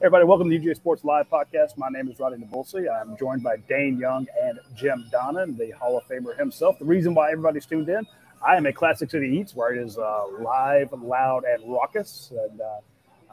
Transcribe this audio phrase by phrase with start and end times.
[0.00, 1.76] everybody, welcome to the UGA Sports Live podcast.
[1.76, 2.86] My name is Radi Nabulsi.
[2.88, 6.78] I'm joined by Dayne Young and Jim Donnan, the Hall of Famer himself.
[6.78, 8.06] The reason why everybody's tuned in,
[8.40, 12.32] I am at Classic City Eats, where it is uh, live, loud, and raucous.
[12.48, 12.64] And uh,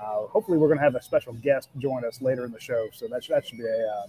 [0.02, 2.88] uh, hopefully, we're going to have a special guest join us later in the show.
[2.94, 4.08] So that, that should be a, uh,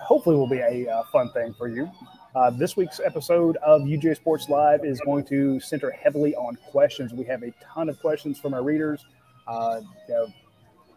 [0.00, 1.90] hopefully, will be a uh, fun thing for you.
[2.34, 7.12] Uh, this week's episode of UGA Sports Live is going to center heavily on questions.
[7.12, 9.04] We have a ton of questions from our readers.
[9.46, 10.32] You know,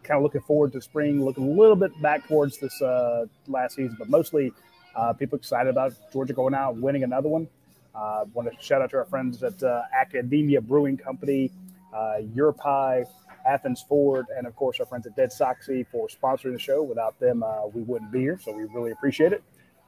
[0.06, 3.76] kind of looking forward to spring, looking a little bit back towards this uh, last
[3.76, 4.52] season, but mostly
[4.94, 7.48] uh, people excited about Georgia going out winning another one.
[7.94, 11.50] Uh, want to shout out to our friends at uh, Academia Brewing Company,
[11.94, 13.06] uh, Europie,
[13.46, 16.82] Athens Ford, and of course our friends at Dead Soxy for sponsoring the show.
[16.82, 19.42] Without them, uh, we wouldn't be here, so we really appreciate it.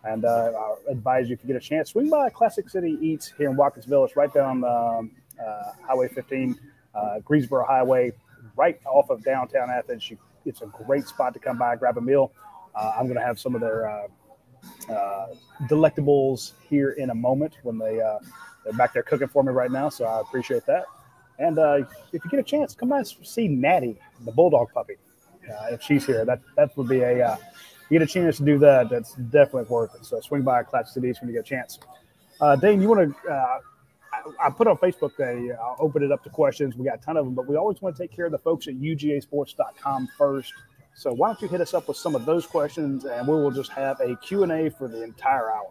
[0.04, 3.50] And I advise you if you get a chance, swing by Classic City Eats here
[3.50, 5.10] in Watkins It's right down um,
[5.86, 6.58] Highway 15,
[7.24, 8.12] Greensboro Highway
[8.58, 10.10] right off of downtown Athens.
[10.10, 12.32] You, it's a great spot to come by, grab a meal.
[12.74, 15.26] Uh, I'm going to have some of their uh, uh,
[15.68, 18.18] delectables here in a moment when they uh,
[18.64, 19.88] they're back there cooking for me right now.
[19.88, 20.84] So I appreciate that.
[21.38, 24.94] And uh, if you get a chance, come by and see Maddie, the bulldog puppy.
[25.48, 27.38] Uh, if she's here, that that would be a
[27.88, 28.90] you get a chance to do that.
[28.90, 30.04] That's definitely worth it.
[30.04, 31.78] So swing by Classic Cities when you get a chance.
[32.60, 33.60] Dayne, you want to
[34.40, 36.76] I put on Facebook that I'll open it up to questions.
[36.76, 38.38] We got a ton of them, but we always want to take care of the
[38.38, 40.52] folks at UGAsports.com first.
[40.94, 43.52] So why don't you hit us up with some of those questions, and we will
[43.52, 45.70] just have a Q&A for the entire hour.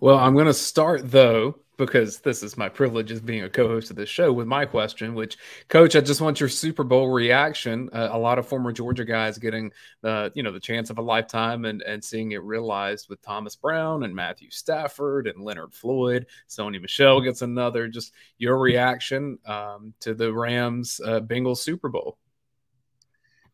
[0.00, 3.90] Well, I'm going to start, though, because this is my privilege as being a co-host
[3.90, 5.36] of this show with my question which
[5.68, 7.88] coach i just want your super bowl reaction.
[7.92, 11.02] Uh, a lot of former georgia guys getting the you know the chance of a
[11.02, 16.26] lifetime and and seeing it realized with thomas brown and matthew stafford and leonard floyd.
[16.48, 17.88] Sony michel gets another.
[17.88, 22.18] Just your reaction um, to the rams uh, bengals super bowl.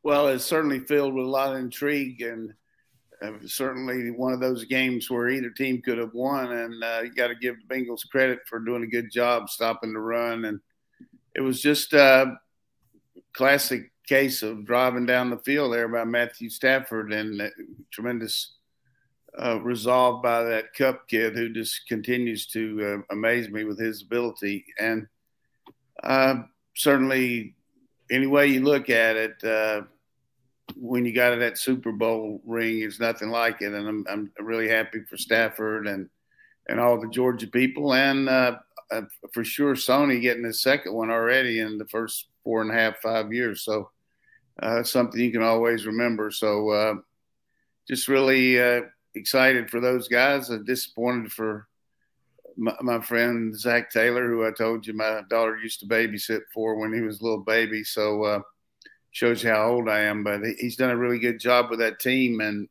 [0.03, 2.55] Well it's certainly filled with a lot of intrigue and uh,
[3.47, 7.29] certainly one of those games where either team could have won, and uh, you got
[7.29, 10.47] to give the Bengals credit for doing a good job stopping the run.
[10.47, 10.61] And
[11.35, 12.39] it was just a
[13.33, 17.51] classic case of driving down the field there by Matthew Stafford and
[17.93, 18.57] tremendous
[19.41, 24.03] uh, resolve by that Kupp kid who just continues to uh, amaze me with his
[24.03, 24.65] ability.
[24.79, 25.07] And
[26.03, 26.43] uh,
[26.75, 27.55] certainly,
[28.11, 29.83] any way you look at it, uh,
[30.77, 33.73] when you got that Super Bowl ring, it's nothing like it.
[33.73, 36.09] And I'm, I'm really happy for Stafford and
[36.69, 38.59] and all the Georgia people, and uh,
[38.93, 42.75] uh, for sure Sony getting the second one already in the first four and a
[42.75, 43.65] half five years.
[43.65, 43.91] So
[44.63, 46.31] uh, something you can always remember.
[46.31, 46.95] So uh,
[47.89, 48.83] just really uh,
[49.15, 50.51] excited for those guys.
[50.51, 51.67] Uh, disappointed for
[52.57, 56.77] my, my, friend Zach Taylor, who I told you my daughter used to babysit for
[56.77, 57.83] when he was a little baby.
[57.85, 58.45] So
[59.11, 60.25] shows you how old I am.
[60.25, 62.69] But he's done a really good job with that team, and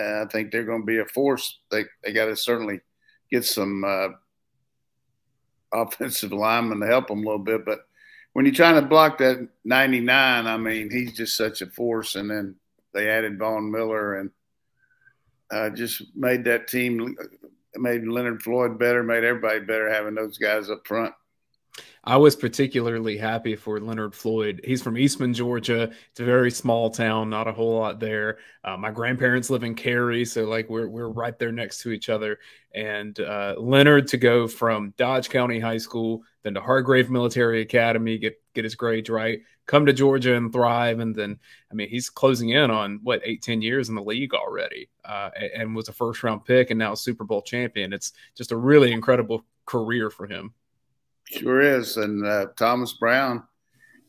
[0.00, 1.60] uh, I think they're going to be a force.
[1.70, 2.80] They they got to certainly
[3.30, 4.08] get some uh,
[5.72, 7.64] offensive linemen to help them a little bit.
[7.64, 7.80] But
[8.32, 12.14] when you're trying to block that 99, I mean, he's just such a force.
[12.14, 12.56] And then
[12.94, 14.30] they added Von Miller and
[15.50, 17.16] uh, just made that team,
[17.76, 21.14] made Leonard Floyd better, made everybody better having those guys up front.
[22.04, 24.60] I was particularly happy for Leonard Floyd.
[24.64, 25.92] He's from Eastman, Georgia.
[26.10, 28.38] It's a very small town, not a whole lot there.
[28.64, 32.08] Uh, my grandparents live in Cary, so like we're we're right there next to each
[32.08, 32.40] other.
[32.74, 38.18] And uh, Leonard to go from Dodge County High School, then to Hargrave Military Academy,
[38.18, 41.38] get get his grades right, come to Georgia and thrive, and then
[41.70, 45.30] I mean he's closing in on what eight ten years in the league already, uh,
[45.56, 47.92] and was a first round pick and now Super Bowl champion.
[47.92, 50.52] It's just a really incredible career for him.
[51.30, 51.96] Sure is.
[51.96, 53.42] And uh, Thomas Brown,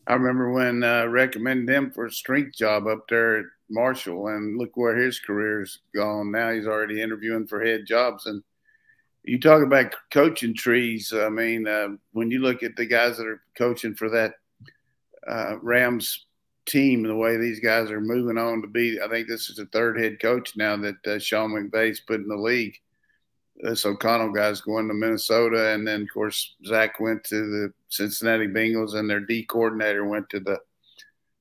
[0.06, 4.58] I remember when uh, recommended him for a strength job up there at Marshall, and
[4.58, 6.30] look where his career's gone.
[6.30, 8.26] Now he's already interviewing for head jobs.
[8.26, 8.42] And
[9.22, 11.12] you talk about coaching trees.
[11.14, 14.34] I mean, uh, when you look at the guys that are coaching for that
[15.26, 16.26] uh, Rams
[16.66, 19.66] team, the way these guys are moving on to be, I think this is the
[19.66, 22.76] third head coach now that uh, Sean McVay's put in the league
[23.56, 28.46] this O'Connell guy's going to Minnesota, and then of course Zach went to the Cincinnati
[28.46, 30.60] Bengals, and their D coordinator went to the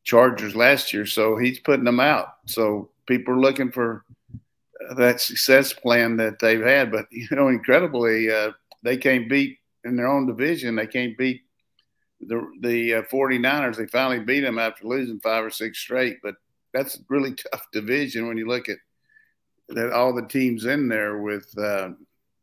[0.03, 1.05] Chargers last year.
[1.05, 2.27] So he's putting them out.
[2.45, 4.05] So people are looking for
[4.95, 8.51] that success plan that they've had, but you know, incredibly, uh,
[8.83, 10.75] they can't beat in their own division.
[10.75, 11.41] They can't beat
[12.19, 13.77] the the uh, 49ers.
[13.77, 16.35] They finally beat them after losing five or six straight, but
[16.73, 18.77] that's a really tough division when you look at
[19.73, 21.89] that all the teams in there with uh,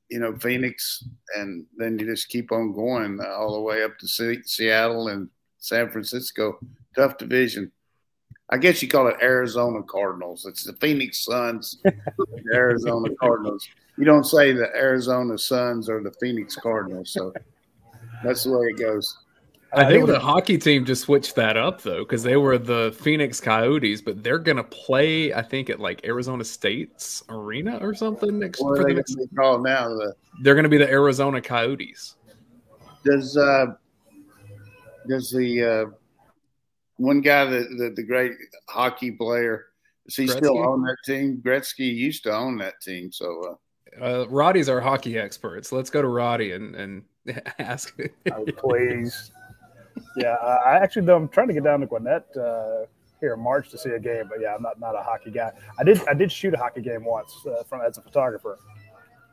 [0.08, 1.04] you know Phoenix,
[1.36, 5.28] and then you just keep on going all the way up to C- Seattle and
[5.58, 6.58] San Francisco.
[6.94, 7.70] Tough division.
[8.52, 10.44] I guess you call it Arizona Cardinals.
[10.44, 11.94] It's the Phoenix Suns, the
[12.52, 13.68] Arizona Cardinals.
[13.96, 17.12] You don't say the Arizona Suns or the Phoenix Cardinals.
[17.12, 17.32] So
[18.24, 19.16] that's the way it goes.
[19.72, 23.40] I think the hockey team just switched that up though, because they were the Phoenix
[23.40, 28.60] Coyotes, but they're gonna play, I think, at like Arizona State's arena or something next.
[28.60, 29.88] What for are the they next gonna be called now?
[29.88, 32.16] The, they're gonna be the Arizona Coyotes.
[33.04, 33.66] does uh,
[35.08, 35.90] does the uh,
[36.96, 38.32] one guy that the, the great
[38.68, 39.66] hockey player
[40.06, 41.40] does he still on that team?
[41.44, 43.58] Gretzky used to own that team, so
[44.00, 47.04] uh, Uh, Radi's our hockey expert, so let's go to Radi and and
[47.60, 47.96] ask.
[48.32, 49.30] Oh, please.
[50.16, 52.86] Yeah, I actually though I'm trying to get down to Gwinnett uh,
[53.20, 55.52] here in March to see a game, but yeah, I'm not not a hockey guy.
[55.78, 58.58] I did I did shoot a hockey game once uh, from as a photographer.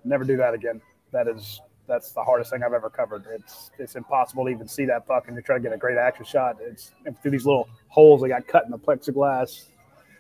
[0.04, 0.82] Never do that again.
[1.12, 3.26] That is that's the hardest thing I've ever covered.
[3.34, 5.98] It's it's impossible to even see that puck and you try to get a great
[5.98, 6.58] action shot.
[6.62, 6.92] It's
[7.22, 9.68] through these little holes that got cut in the plexiglass.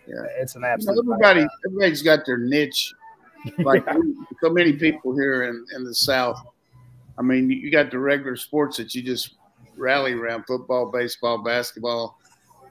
[0.07, 0.23] Yeah.
[0.39, 0.99] it's an absolute.
[0.99, 1.49] everybody nightmare.
[1.65, 2.93] everybody's got their niche.
[3.59, 3.85] Like
[4.41, 6.41] so many people here in, in the South.
[7.17, 9.35] I mean, you got the regular sports that you just
[9.77, 12.17] rally around football, baseball, basketball.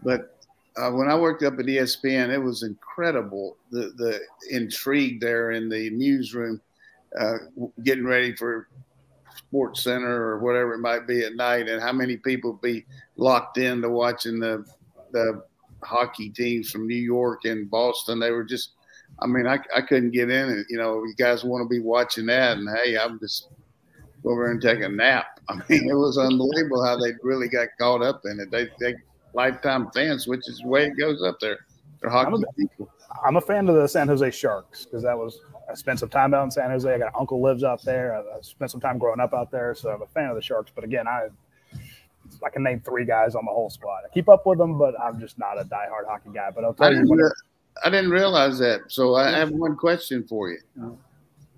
[0.02, 0.38] But
[0.76, 4.20] uh, when I worked up at ESPN, it was incredible the, the
[4.50, 6.60] intrigue there in the newsroom,
[7.18, 7.38] uh,
[7.82, 8.68] getting ready for
[9.34, 12.84] Sports Center or whatever it might be at night, and how many people be
[13.16, 14.64] locked into watching the
[15.12, 15.42] the
[15.82, 18.18] hockey teams from New York and Boston.
[18.18, 18.70] They were just,
[19.20, 20.66] I mean, I, I couldn't get in it.
[20.68, 23.48] You know, you guys want to be watching that, and hey, I'm just
[24.26, 25.40] go over and take a nap.
[25.48, 28.50] I mean, it was unbelievable how they really got caught up in it.
[28.50, 28.96] They they
[29.32, 31.58] lifetime fans, which is the way it goes up there.
[32.00, 32.90] They're hockey I'm a- people.
[33.24, 35.38] I'm a fan of the San Jose Sharks because that was
[35.70, 36.92] I spent some time out in San Jose.
[36.92, 38.14] I got an uncle lives out there.
[38.14, 40.42] I, I spent some time growing up out there, so I'm a fan of the
[40.42, 40.70] Sharks.
[40.74, 41.28] But again, I
[42.44, 44.02] I can name three guys on the whole squad.
[44.04, 46.50] I keep up with them, but I'm just not a diehard hockey guy.
[46.50, 47.30] But I'll I tell you, didn't, re-
[47.84, 48.80] I didn't realize that.
[48.88, 50.58] So I have one question for you.
[50.78, 50.90] Uh-huh.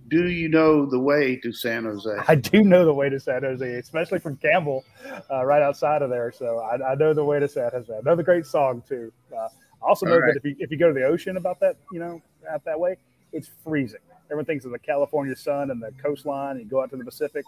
[0.09, 2.11] Do you know the way to San Jose?
[2.27, 4.85] I do know the way to San Jose, especially from Campbell,
[5.31, 6.33] uh, right outside of there.
[6.33, 7.93] So I, I know the way to San Jose.
[7.93, 9.13] Another great song too.
[9.33, 9.49] Uh,
[9.83, 10.35] I also know right.
[10.35, 12.79] that if you if you go to the ocean about that, you know, out that
[12.79, 12.97] way,
[13.33, 14.01] it's freezing.
[14.27, 16.57] Everyone thinks of the California sun and the coastline.
[16.57, 17.45] And you go out to the Pacific.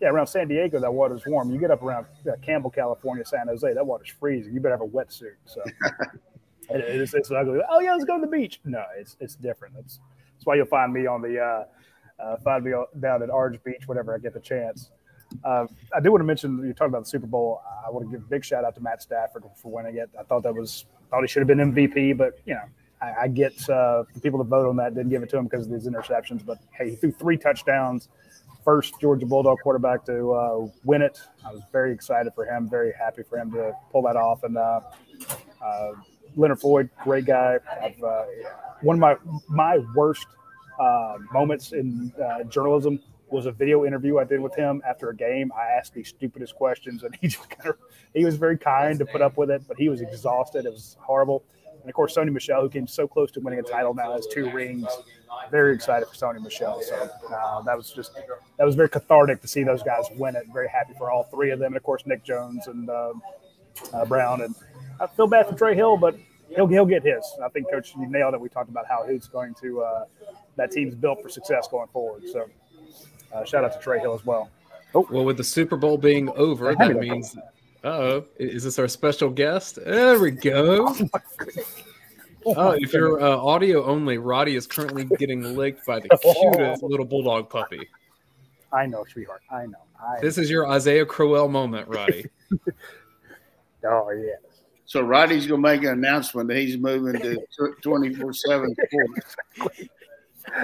[0.00, 1.50] Yeah, around San Diego, that water's warm.
[1.50, 4.54] You get up around uh, Campbell, California, San Jose, that water's freezing.
[4.54, 5.34] You better have a wetsuit.
[5.44, 5.62] So
[6.70, 7.60] it, it's, it's ugly.
[7.70, 8.60] Oh yeah, let's go to the beach.
[8.64, 9.74] No, it's it's different.
[9.74, 10.00] That's
[10.34, 11.64] that's why you'll find me on the uh,
[12.22, 14.90] uh, find me down at Orange Beach whenever I get the chance.
[15.44, 17.62] Uh, I do want to mention you talked about the Super Bowl.
[17.86, 20.10] I want to give a big shout out to Matt Stafford for winning it.
[20.18, 22.64] I thought that was thought he should have been MVP, but you know
[23.00, 25.44] I, I get uh, the people that vote on that didn't give it to him
[25.44, 26.44] because of these interceptions.
[26.44, 28.08] But hey, he threw three touchdowns.
[28.64, 31.18] First Georgia Bulldog quarterback to uh, win it.
[31.46, 32.68] I was very excited for him.
[32.68, 34.42] Very happy for him to pull that off.
[34.42, 34.80] And uh,
[35.64, 35.92] uh,
[36.36, 37.58] Leonard Floyd, great guy.
[37.82, 37.96] I've,
[38.82, 39.16] one of my
[39.48, 40.26] my worst
[40.80, 43.00] uh, moments in uh, journalism
[43.30, 45.52] was a video interview I did with him after a game.
[45.52, 47.76] I asked the stupidest questions, and he just kind of
[48.14, 50.64] he was very kind to put up with it, but he was exhausted.
[50.66, 51.44] It was horrible.
[51.80, 54.26] And of course, Sony Michel, who came so close to winning a title, now has
[54.26, 54.86] two rings.
[55.50, 56.82] Very excited for Sony Michel.
[56.82, 58.14] So uh, that was just
[58.58, 60.44] that was very cathartic to see those guys win it.
[60.52, 63.12] Very happy for all three of them, and of course Nick Jones and uh,
[63.92, 64.42] uh, Brown.
[64.42, 64.54] And
[65.00, 66.16] I feel bad for Trey Hill, but
[66.54, 67.24] he'll he'll get his.
[67.42, 68.40] I think Coach, you nailed it.
[68.40, 70.04] We talked about how he's going to uh,
[70.56, 72.22] that team's built for success going forward.
[72.30, 72.48] So
[73.32, 74.50] uh, shout out to Trey Hill as well.
[74.92, 77.36] Well, with the Super Bowl being over, that means.
[77.82, 79.78] Oh, is this our special guest?
[79.82, 80.94] There we go.
[82.46, 86.08] Oh, if you're uh, audio only, Radi is currently getting licked by the
[86.52, 87.88] cutest little bulldog puppy.
[88.72, 89.42] I know, sweetheart.
[89.50, 89.78] I know.
[90.00, 92.26] I This is your Isaiah Crowell moment, Radi.
[93.84, 94.36] oh yeah.
[94.90, 97.38] So Radi's gonna make an announcement that he's moving to
[97.80, 99.86] twenty four seven sports.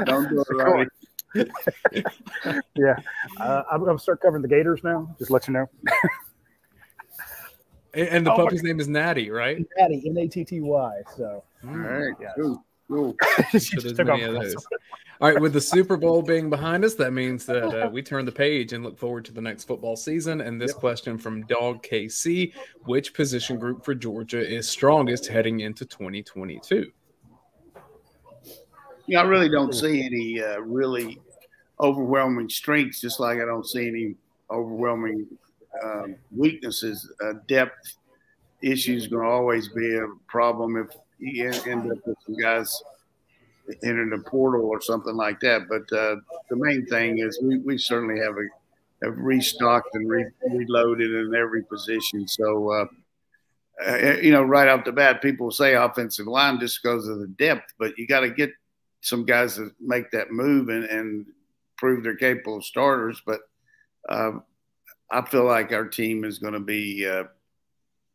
[0.04, 0.87] Don't do it, Radi.
[2.76, 2.97] Yeah,
[3.40, 5.14] uh, I'm going to start covering the Gators now.
[5.18, 5.66] Just let you know.
[7.95, 9.64] And, and the Oh puppy's name is Natty, right?
[9.78, 11.02] Natty, N A T T Y.
[11.16, 12.33] So All right, Yeah.
[12.37, 13.16] cool, cool.
[13.52, 14.45] she So just there's took many off.
[15.18, 18.26] All right, with the Super Bowl being behind us, that means that uh, we turn
[18.26, 20.42] the page and look forward to the next football season.
[20.42, 22.52] And this question from Dog KC
[22.85, 26.92] Which position group for Georgia is strongest heading into 2022?
[29.06, 31.18] Yeah, I really don't see any uh, really
[31.80, 34.16] overwhelming strengths, just like I don't see any
[34.50, 35.26] overwhelming
[35.82, 37.11] um, weaknesses.
[37.25, 37.96] Uh, depth
[38.61, 42.82] issues going to always be a problem if you end up with some guys
[43.82, 45.62] entering the portal or something like that.
[45.68, 46.16] But uh,
[46.50, 48.46] the main thing is we, we certainly have a
[49.04, 52.26] have restocked and re- reloaded in every position.
[52.26, 52.87] So uh,
[53.85, 57.26] uh, you know, right off the bat, people say offensive line just goes to the
[57.26, 58.50] depth, but you got to get
[59.02, 61.26] some guys that make that move and, and
[61.76, 63.20] prove they're capable of starters.
[63.26, 63.40] But
[64.08, 64.32] uh,
[65.11, 67.25] I feel like our team is going to be uh,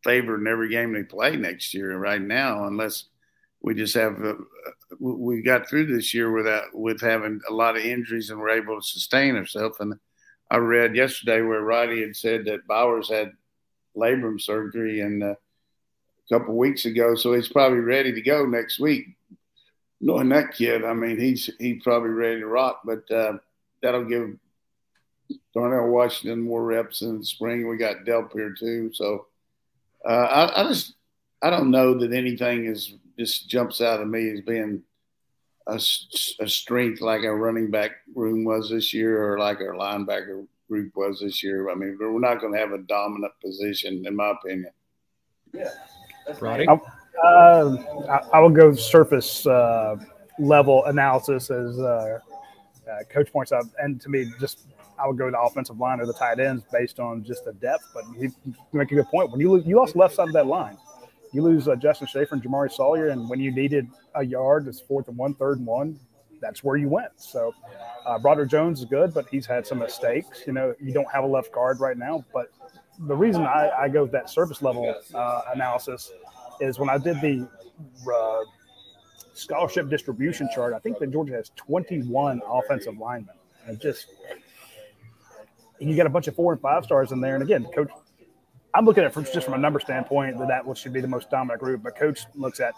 [0.03, 1.96] favored in every game they play next year.
[1.96, 3.05] Right now, unless
[3.62, 4.34] we just have uh,
[5.00, 8.80] we got through this year without with having a lot of injuries and we're able
[8.80, 9.77] to sustain ourselves.
[9.80, 9.96] And
[10.50, 13.32] I read yesterday where Radi had said that Bowers had
[13.96, 18.80] labrum surgery and uh, a couple weeks ago, so he's probably ready to go next
[18.80, 19.06] week.
[20.00, 22.82] Knowing that kid, I mean, he's he's probably ready to rock.
[22.84, 23.34] But uh,
[23.84, 24.36] that'll give
[25.53, 27.68] Darnell Washington more reps in the spring.
[27.68, 29.27] We got Delp here too, so
[30.03, 30.96] uh, I, I just
[31.44, 34.81] I don't know that anything is just jumps out at me as being
[35.67, 40.47] a, a, strength like our running back room was this year or like our linebacker
[40.67, 41.69] group was this year.
[41.69, 44.71] I mean, we're not going to have a dominant position, in my opinion.
[45.53, 45.69] Yeah.
[46.29, 46.67] Radi?
[46.67, 47.77] I, uh,
[48.09, 49.97] I, I will go surface uh,
[50.39, 52.17] level analysis as uh,
[52.89, 53.65] uh, coach points out.
[53.77, 54.65] And to me, just
[54.97, 57.53] I would go to the offensive line or the tight ends based on just the
[57.53, 57.87] depth.
[57.93, 58.29] But he
[58.73, 59.29] make a good point.
[59.29, 60.77] When you you lost left side of that line,
[61.31, 64.79] you lose uh, Justin Shaffer and Jamaree Salyer, and when you needed a yard, it's
[64.79, 66.00] fourth and one, third and one.
[66.41, 67.11] That's where you went.
[67.17, 67.53] So,
[68.05, 70.43] uh, Jones is good, but he's had some mistakes.
[70.47, 72.25] You know, you don't have a left guard right now.
[72.33, 72.51] But
[73.00, 76.11] the reason I, I go with that service level uh, analysis
[76.59, 77.47] is when I did the
[78.11, 78.39] uh,
[79.33, 83.35] scholarship distribution chart, I think that Georgia has 21 offensive linemen.
[83.67, 84.07] And just
[85.79, 87.35] you got a bunch of four and five stars in there.
[87.35, 87.89] And again, coach
[88.73, 91.29] I'm looking at from just from a number standpoint that that should be the most
[91.29, 91.83] dominant group.
[91.83, 92.73] But coach looks at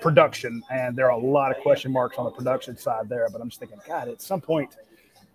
[0.00, 3.28] production, and there are a lot of question marks on the production side there.
[3.30, 4.76] But I'm just thinking, God, at some point,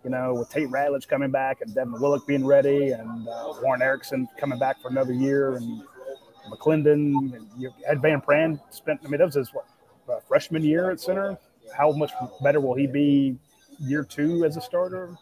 [0.04, 3.82] you know, with Tate Ratledge coming back and Devin Willock being ready, and uh, Warren
[3.82, 5.82] Ericson coming back for another year, and
[6.50, 9.00] McClendon, and you had Van Pran spent.
[9.04, 9.66] I mean, that was his what,
[10.08, 11.38] uh, freshman year at center.
[11.76, 12.12] How much
[12.42, 13.36] better will he be
[13.78, 15.16] year two as a starter?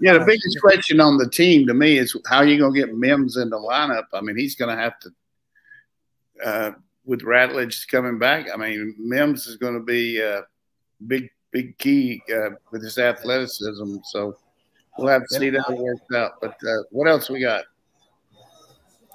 [0.00, 2.80] Yeah, the biggest question on the team to me is how are you going to
[2.80, 4.04] get Mims in the lineup?
[4.12, 5.10] I mean, he's going to have to,
[6.44, 6.70] uh,
[7.04, 8.46] with Ratledge coming back.
[8.52, 10.42] I mean, Mims is going to be a
[11.06, 13.96] big, big key uh, with his athleticism.
[14.04, 14.36] So
[14.98, 16.40] we'll have to see that it works out.
[16.42, 17.64] But uh, what else we got?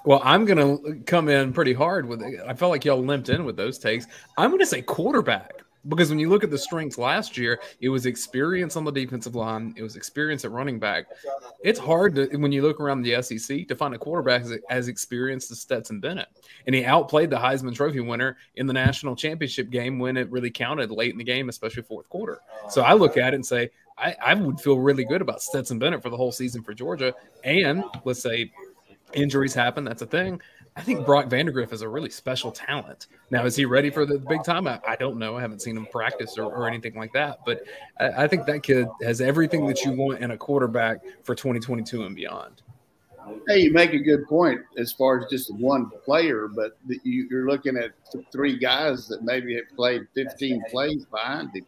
[0.03, 2.39] Well, I'm going to come in pretty hard with it.
[2.47, 4.07] I felt like y'all limped in with those takes.
[4.35, 7.89] I'm going to say quarterback because when you look at the strengths last year, it
[7.89, 11.05] was experience on the defensive line, it was experience at running back.
[11.63, 14.87] It's hard to when you look around the SEC to find a quarterback as, as
[14.87, 16.27] experienced as Stetson Bennett,
[16.65, 20.51] and he outplayed the Heisman Trophy winner in the national championship game when it really
[20.51, 22.39] counted late in the game, especially fourth quarter.
[22.69, 25.79] So I look at it and say I, I would feel really good about Stetson
[25.79, 28.51] Bennett for the whole season for Georgia, and let's say
[29.13, 30.41] injuries happen, that's a thing.
[30.75, 33.07] I think Brock Vandagriff is a really special talent.
[33.29, 34.67] Now, is he ready for the big time?
[34.67, 35.35] I, I don't know.
[35.35, 37.39] I haven't seen him practice or, or anything like that.
[37.45, 37.63] But
[37.99, 42.03] I, I, think that kid has everything that you want in a quarterback for 2022
[42.05, 42.61] and beyond.
[43.47, 47.47] Hey, you make a good point as far as just one player, but you, are
[47.47, 47.91] looking at
[48.31, 51.65] three guys that maybe have played 15 plays behind him.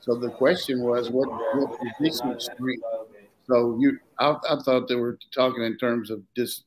[0.00, 2.82] So the question was, what, what position strength?
[3.46, 6.64] So you, I, I thought they were talking in terms of just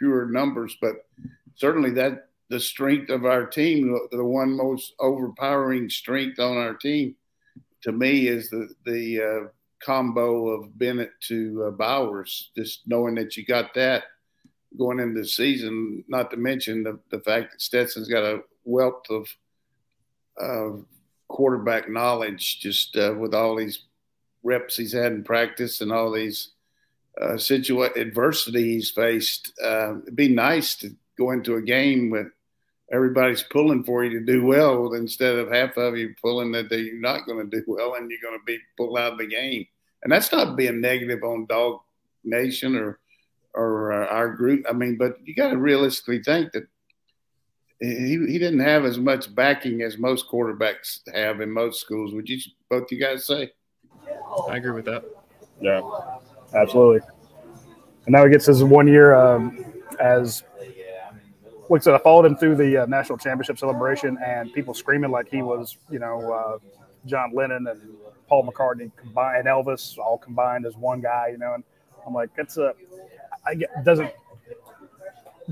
[0.00, 1.06] pure numbers, but
[1.54, 7.14] certainly that the strength of our team, the one most overpowering strength on our team,
[7.82, 9.48] to me, is the the uh,
[9.84, 12.50] combo of Bennett to uh, Bowers.
[12.56, 14.04] Just knowing that you got that
[14.76, 19.04] going into the season, not to mention the, the fact that Stetson's got a wealth
[19.10, 19.28] of
[20.40, 20.70] uh,
[21.28, 23.84] quarterback knowledge, just uh, with all these
[24.42, 26.52] reps he's had in practice and all these
[27.20, 29.52] uh, situa- adversity he's faced.
[29.62, 32.28] Uh, it'd be nice to go into a game with
[32.92, 36.94] everybody's pulling for you to do well instead of half of you pulling that they're
[36.94, 39.66] not going to do well and you're going to be pulled out of the game.
[40.02, 41.80] And that's not being negative on Dog
[42.24, 42.98] Nation or
[43.52, 44.64] or uh, our group.
[44.68, 46.68] I mean, but you got to realistically think that
[47.80, 52.14] he, he didn't have as much backing as most quarterbacks have in most schools.
[52.14, 53.50] Would you both you guys say?
[54.48, 55.04] I agree with that.
[55.60, 55.80] Yeah,
[56.54, 57.00] absolutely.
[58.06, 59.64] And now he gets his one year um,
[60.00, 60.42] as
[61.70, 65.12] like I said, I followed him through the uh, national championship celebration and people screaming
[65.12, 66.58] like he was, you know, uh,
[67.06, 67.80] John Lennon and
[68.26, 71.54] Paul McCartney combined, and Elvis all combined as one guy, you know.
[71.54, 71.62] And
[72.04, 72.74] I'm like, that's a,
[73.46, 74.12] I get, doesn't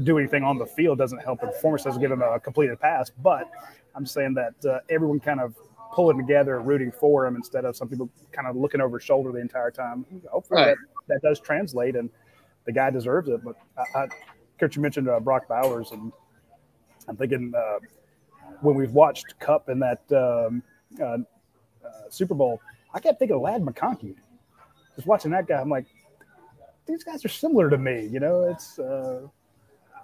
[0.02, 3.10] do anything on the field, doesn't help the performance, doesn't give him a completed pass.
[3.10, 3.48] But
[3.94, 5.54] I'm saying that uh, everyone kind of
[5.92, 9.04] pulling together, and rooting for him instead of some people kind of looking over his
[9.04, 10.04] shoulder the entire time.
[10.30, 10.76] Hopefully right.
[11.08, 12.10] that, that does translate and
[12.64, 13.42] the guy deserves it.
[13.42, 14.08] But I, I
[14.58, 16.12] Coach, you mentioned uh, Brock Bowers, and
[17.08, 17.78] I'm thinking uh,
[18.60, 20.62] when we've watched Kupp in that um,
[21.00, 22.60] uh, uh, Super Bowl,
[22.92, 24.16] I kept thinking of Ladd McConkey.
[24.96, 25.86] Just watching that guy, I'm like,
[26.86, 28.06] these guys are similar to me.
[28.06, 28.78] You know, it's.
[28.78, 29.28] Uh,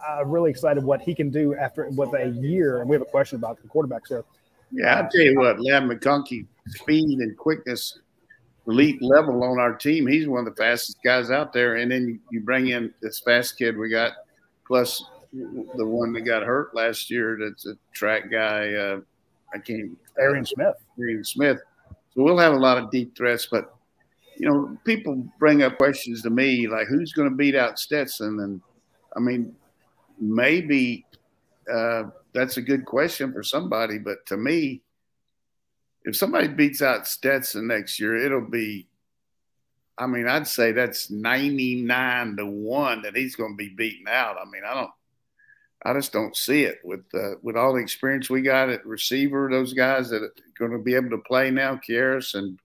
[0.06, 2.80] I'm really excited what he can do after with a year.
[2.80, 4.24] And we have a question about the quarterbacks there.
[4.75, 8.00] Yeah, I'll tell you what, Ladd McConkey, speed and quickness,
[8.66, 10.07] elite level on our team.
[10.07, 11.76] He's one of the fastest guys out there.
[11.76, 14.12] And then you bring in this fast kid we got,
[14.66, 17.38] plus the one that got hurt last year.
[17.40, 18.73] That's a track guy.
[18.73, 19.00] Uh,
[19.54, 19.97] I can't.
[20.19, 20.75] Arian Smith.
[20.99, 21.61] Arian Smith.
[22.14, 23.75] So we'll have a lot of deep threats, but
[24.37, 28.40] you know, people bring up questions to me like, who's going to beat out Stetson?
[28.40, 28.61] And
[29.16, 29.54] I mean,
[30.19, 31.07] maybe
[31.73, 34.83] uh, that's a good question for somebody, but to me,
[36.04, 38.88] if somebody beats out Stetson next year, it'll be.
[39.97, 44.06] I mean, I'd say that's ninety nine to one that he's going to be beaten
[44.09, 44.37] out.
[44.37, 44.90] I mean, I don't.
[45.87, 49.49] I just don't see it with uh, with all the experience we got at receiver.
[49.50, 52.59] Those guys that are going to be able to play now, Kearis and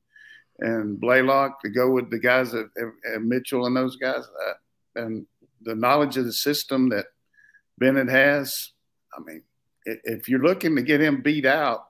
[0.60, 2.70] and Blaylock to go with the guys that
[3.22, 5.26] Mitchell and those guys, uh, and
[5.62, 7.06] the knowledge of the system that
[7.78, 8.72] Bennett has.
[9.18, 9.44] I mean,
[9.86, 11.88] if you're looking to get him beat out,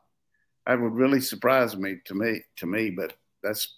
[0.65, 2.91] that would really surprise me to me to me.
[2.91, 3.77] But that's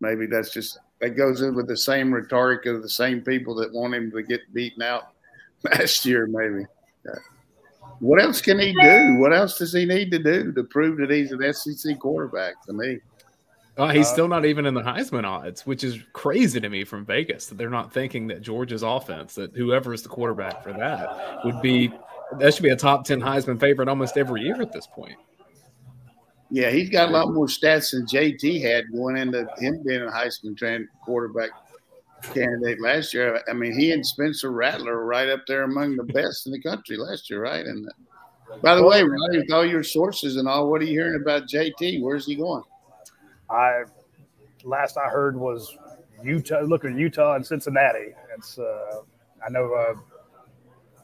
[0.00, 3.72] maybe that's just that goes in with the same rhetoric of the same people that
[3.72, 5.12] want him to get beaten out
[5.64, 6.26] last year.
[6.26, 6.66] Maybe.
[8.00, 9.16] What else can he do?
[9.16, 12.62] What else does he need to do to prove that he's an SEC quarterback?
[12.66, 12.98] To me.
[13.78, 16.84] Uh, he's uh, still not even in the Heisman odds, which is crazy to me
[16.84, 20.72] from Vegas that they're not thinking that Georgia's offense, that whoever is the quarterback for
[20.72, 21.92] that, would be
[22.38, 25.16] that should be a top ten Heisman favorite almost every year at this point.
[26.50, 30.10] Yeah, he's got a lot more stats than JT had going into him being a
[30.10, 31.50] Heisman quarterback
[32.22, 33.42] candidate last year.
[33.48, 36.62] I mean, he and Spencer Rattler are right up there among the best in the
[36.62, 37.66] country last year, right?
[37.66, 37.88] And
[38.62, 41.48] by the way, Ronnie, with all your sources and all, what are you hearing about
[41.48, 42.00] JT?
[42.00, 42.62] Where's he going?
[43.50, 43.82] I
[44.64, 45.76] last I heard was
[46.22, 46.60] Utah.
[46.60, 48.14] Looking at Utah and Cincinnati.
[48.36, 49.00] It's uh,
[49.44, 49.94] I know uh,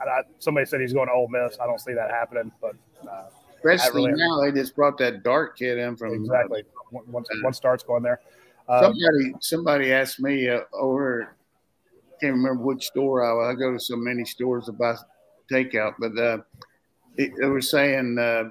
[0.08, 1.58] I, somebody said he's going to Ole Miss.
[1.60, 2.74] I don't see that happening, but
[3.08, 3.24] uh,
[3.56, 7.82] especially really now they just brought that Dart kid in from exactly once one starts
[7.82, 8.20] going there.
[8.68, 11.34] Uh, somebody somebody asked me uh, over.
[12.20, 14.94] Can't remember which store I, I go to so many stores to buy
[15.50, 16.38] takeout, but uh,
[17.16, 18.44] it, they were saying, uh,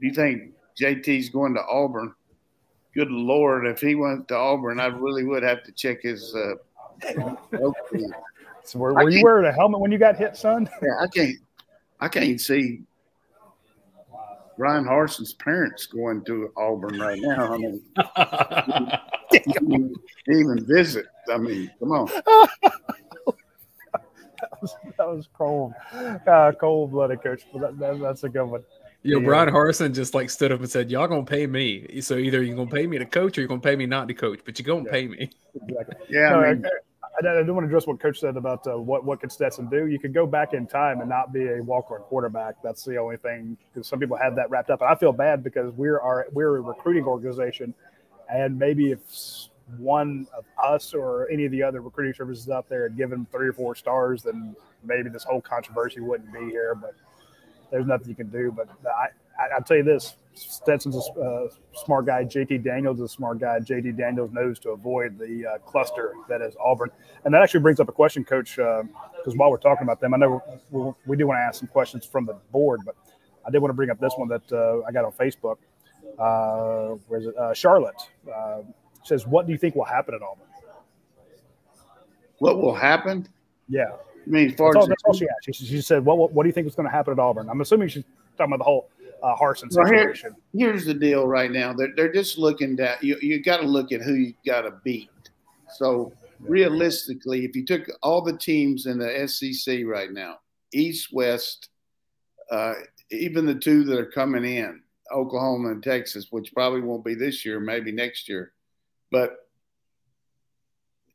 [0.00, 2.14] "Do you think JT's going to Auburn?"
[2.94, 6.34] good lord, if he went to Auburn, I really would have to check his.
[6.34, 6.54] Uh,
[8.64, 10.68] so were, were you wearing a helmet when you got hit, son?
[10.82, 11.36] Yeah, I can't.
[12.00, 12.82] I can't see
[14.58, 17.54] Bryan Harsin's parents going to Auburn right now.
[17.54, 17.82] I mean,
[19.32, 19.94] even,
[20.28, 21.06] even visit.
[21.32, 22.06] I mean, come on.
[22.14, 22.72] that,
[24.60, 25.72] was, that was cold,
[26.26, 27.42] uh, cold blooded, coach.
[27.54, 28.64] That, that, that's a good one.
[29.02, 29.26] Yo, yeah.
[29.26, 32.00] Bryan Harsin just like stood up and said, "Y'all gonna pay me.
[32.00, 34.14] So either you're gonna pay me to coach, or you're gonna pay me not to
[34.14, 34.40] coach.
[34.44, 34.92] But you're gonna yeah.
[34.92, 35.96] pay me." Exactly.
[36.08, 36.30] Yeah.
[36.30, 36.66] No, I, mean,
[37.22, 39.68] I, I, do want to address what Coach said about uh, what what could Stetson
[39.68, 39.86] do.
[39.86, 42.56] You could go back in time and not be a walk-on quarterback.
[42.62, 44.80] That's the only thing because some people have that wrapped up.
[44.80, 47.74] And I feel bad because we're our we're a recruiting organization,
[48.28, 49.00] and maybe if
[49.78, 53.48] one of us or any of the other recruiting services out there had given three
[53.48, 56.74] or four stars, then maybe this whole controversy wouldn't be here.
[56.74, 56.94] But
[57.70, 58.52] there's nothing you can do.
[58.52, 59.08] But I,
[59.40, 62.24] I, will tell you this: Stetson's a uh, smart guy.
[62.24, 63.58] JT Daniels is a smart guy.
[63.60, 66.90] JT Daniels knows to avoid the uh, cluster that is Auburn,
[67.24, 68.56] and that actually brings up a question, Coach.
[68.56, 68.84] Because
[69.28, 71.68] uh, while we're talking about them, I know we, we do want to ask some
[71.68, 72.96] questions from the board, but
[73.46, 75.58] I did want to bring up this one that uh, I got on Facebook.
[76.18, 77.36] Uh, where's it?
[77.36, 77.94] Uh, Charlotte
[79.04, 80.46] says, "What do you think will happen at Auburn?"
[82.38, 83.28] What will happen?
[83.68, 83.84] Yeah.
[84.26, 85.44] I mean, as far that's, all, that's all she asked.
[85.44, 87.48] She, she said, what, what, what do you think is going to happen at Auburn?"
[87.48, 88.04] I'm assuming she's
[88.36, 88.90] talking about the whole
[89.24, 90.30] uh, Harsin situation.
[90.30, 91.72] Well, here, here's the deal right now.
[91.72, 93.16] They're, they're just looking at you.
[93.20, 95.10] You got to look at who you got to beat.
[95.76, 100.40] So realistically, if you took all the teams in the SEC right now,
[100.72, 101.70] East, West,
[102.50, 102.74] uh,
[103.10, 107.44] even the two that are coming in, Oklahoma and Texas, which probably won't be this
[107.44, 108.52] year, maybe next year.
[109.10, 109.36] But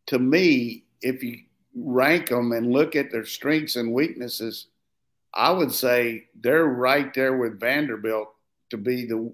[0.07, 1.39] to me, if you
[1.75, 4.67] rank them and look at their strengths and weaknesses,
[5.33, 8.29] I would say they're right there with Vanderbilt
[8.71, 9.33] to be the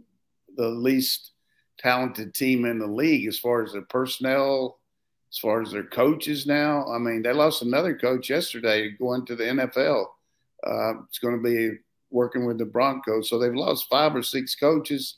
[0.58, 1.31] the least
[1.77, 4.79] talented team in the league as far as their personnel,
[5.31, 6.86] as far as their coaches now.
[6.88, 10.05] I mean, they lost another coach yesterday going to the NFL.
[10.65, 11.77] Uh, it's going to be
[12.10, 13.29] working with the Broncos.
[13.29, 15.17] So they've lost five or six coaches.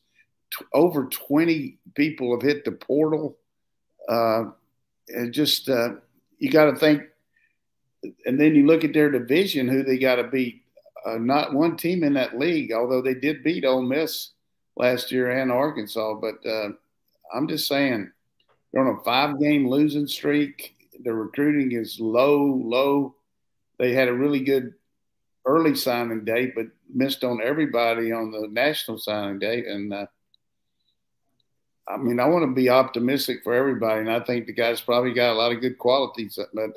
[0.58, 3.38] T- over 20 people have hit the portal.
[4.10, 4.46] Uh,
[5.10, 5.92] and just, uh,
[6.40, 7.04] you got to think,
[8.26, 10.64] and then you look at their division, who they got to beat
[11.06, 14.32] uh, not one team in that league, although they did beat Ole Miss
[14.76, 16.16] last year and Arkansas.
[16.16, 16.70] But uh,
[17.34, 18.12] I'm just saying,
[18.72, 20.76] they're on a five game losing streak.
[21.04, 23.16] The recruiting is low, low.
[23.80, 24.74] They had a really good
[25.46, 29.66] early signing date, but missed on everybody on the national signing date.
[29.66, 30.08] And uh,
[31.88, 35.14] I mean, I want to be optimistic for everybody, and I think the guy's probably
[35.14, 36.38] got a lot of good qualities.
[36.54, 36.72] But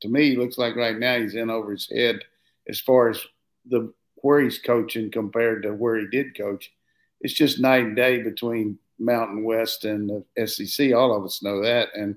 [0.00, 2.20] to me, looks like right now he's in over his head
[2.68, 3.20] as far as
[3.66, 6.72] the where he's coaching compared to where he did coach.
[7.20, 10.92] It's just night and day between Mountain West and the SEC.
[10.94, 12.16] All of us know that, and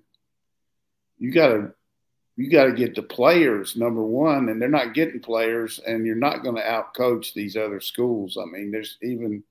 [1.17, 1.73] you got to
[2.36, 6.15] you got to get the players number one, and they're not getting players, and you're
[6.15, 8.38] not going to outcoach these other schools.
[8.41, 9.43] I mean, there's even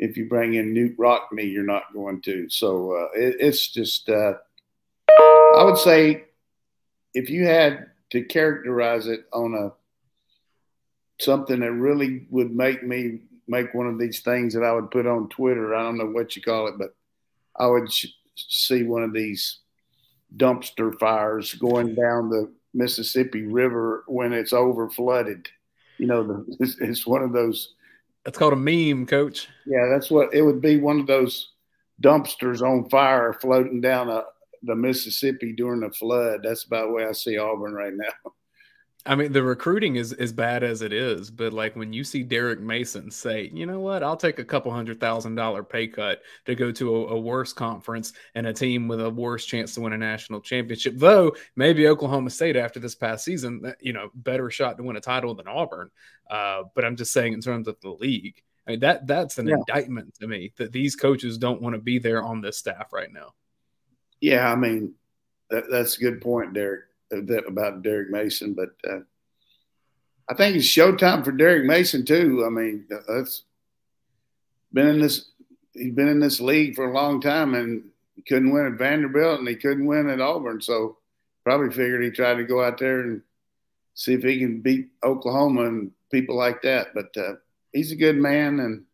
[0.00, 2.48] if you bring in Knute Rockne, you're not going to.
[2.48, 4.32] So uh, it, it's just, uh,
[5.08, 6.24] I would say,
[7.12, 9.72] if you had to characterize it on a
[11.20, 15.06] something that really would make me make one of these things that I would put
[15.06, 15.74] on Twitter.
[15.74, 16.94] I don't know what you call it, but
[17.56, 18.06] I would sh-
[18.36, 19.58] see one of these
[20.36, 25.48] dumpster fires going down the Mississippi River when it's over flooded.
[25.98, 27.74] You know, the, it's, it's one of those
[28.24, 29.48] that's called a meme, coach.
[29.66, 31.52] Yeah, that's what it would be one of those
[32.02, 34.24] dumpsters on fire floating down a,
[34.62, 36.40] the Mississippi during the flood.
[36.42, 38.32] That's about the way I see Auburn right now.
[39.06, 42.22] I mean, the recruiting is as bad as it is, but like when you see
[42.22, 46.20] Derek Mason say, you know what, I'll take a couple hundred thousand dollar pay cut
[46.44, 49.80] to go to a, a, worse conference and a team with a worse chance to
[49.80, 50.94] win a national championship.
[50.98, 55.00] Though maybe Oklahoma State after this past season, you know, better shot to win a
[55.00, 55.90] title than Auburn.
[56.28, 59.48] Uh, but I'm just saying in terms of the league, I mean that that's an
[59.48, 59.54] yeah.
[59.54, 63.10] indictment to me that these coaches don't want to be there on this staff right
[63.10, 63.32] now.
[64.20, 64.92] Yeah, I mean
[65.48, 69.00] that, that's a good point, Derek that about Derek Mason, but uh,
[70.28, 72.44] I think it's showtime for Derek Mason too.
[72.46, 73.42] I mean, that's
[74.72, 75.30] been in this.
[75.72, 79.40] He's been in this league for a long time, and he couldn't win at Vanderbilt,
[79.40, 80.60] and he couldn't win at Auburn.
[80.60, 80.98] So
[81.44, 83.22] probably figured he tried to go out there and
[83.94, 86.94] see if he can beat Oklahoma and people like that.
[86.94, 87.34] But uh,
[87.72, 88.84] he's a good man and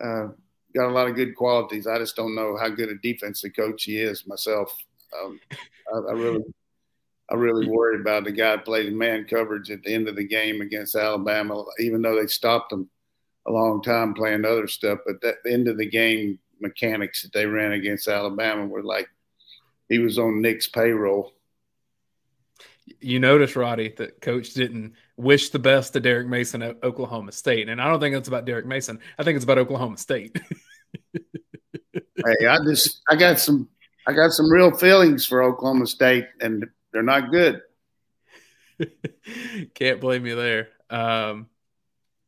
[0.00, 0.32] uh,
[0.74, 1.86] got a lot of good qualities.
[1.86, 4.76] I just don't know how good a defensive coach he is myself.
[5.20, 5.40] Um,
[5.92, 6.44] I, I really
[7.30, 7.74] I really mm-hmm.
[7.74, 11.64] worried about the guy playing man coverage at the end of the game against Alabama,
[11.78, 12.88] even though they stopped him
[13.46, 14.98] a long time playing other stuff.
[15.06, 19.08] But that the end of the game mechanics that they ran against Alabama were like
[19.88, 21.32] he was on Nick's payroll.
[23.00, 27.68] You notice, Radi, that coach didn't wish the best to Derek Mason at Oklahoma State.
[27.68, 28.98] And I don't think it's about Derek Mason.
[29.18, 30.36] I think it's about Oklahoma State.
[31.94, 33.68] hey, I just I got some
[34.06, 37.60] I got some real feelings for Oklahoma State and they're not good.
[39.74, 40.68] Can't blame you there.
[40.88, 41.48] Um,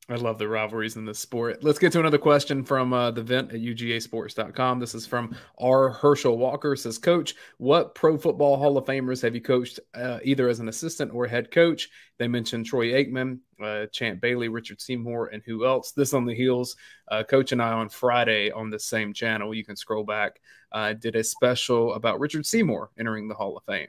[0.08, 1.62] I love the rivalries in this sport.
[1.62, 4.80] Let's get to another question from uh, the vent at UGAsports.com.
[4.80, 5.90] This is from R.
[5.90, 6.74] Herschel Walker.
[6.74, 10.68] Says, Coach, what Pro Football Hall of Famers have you coached uh, either as an
[10.68, 11.88] assistant or head coach?
[12.18, 15.92] They mentioned Troy Aikman, uh, Champ Bailey, Richard Seymour, and who else?
[15.92, 16.76] This on the heels.
[17.08, 20.40] Uh, Coach and I on Friday on the same channel, you can scroll back,
[20.72, 23.88] uh, did a special about Richard Seymour entering the Hall of Fame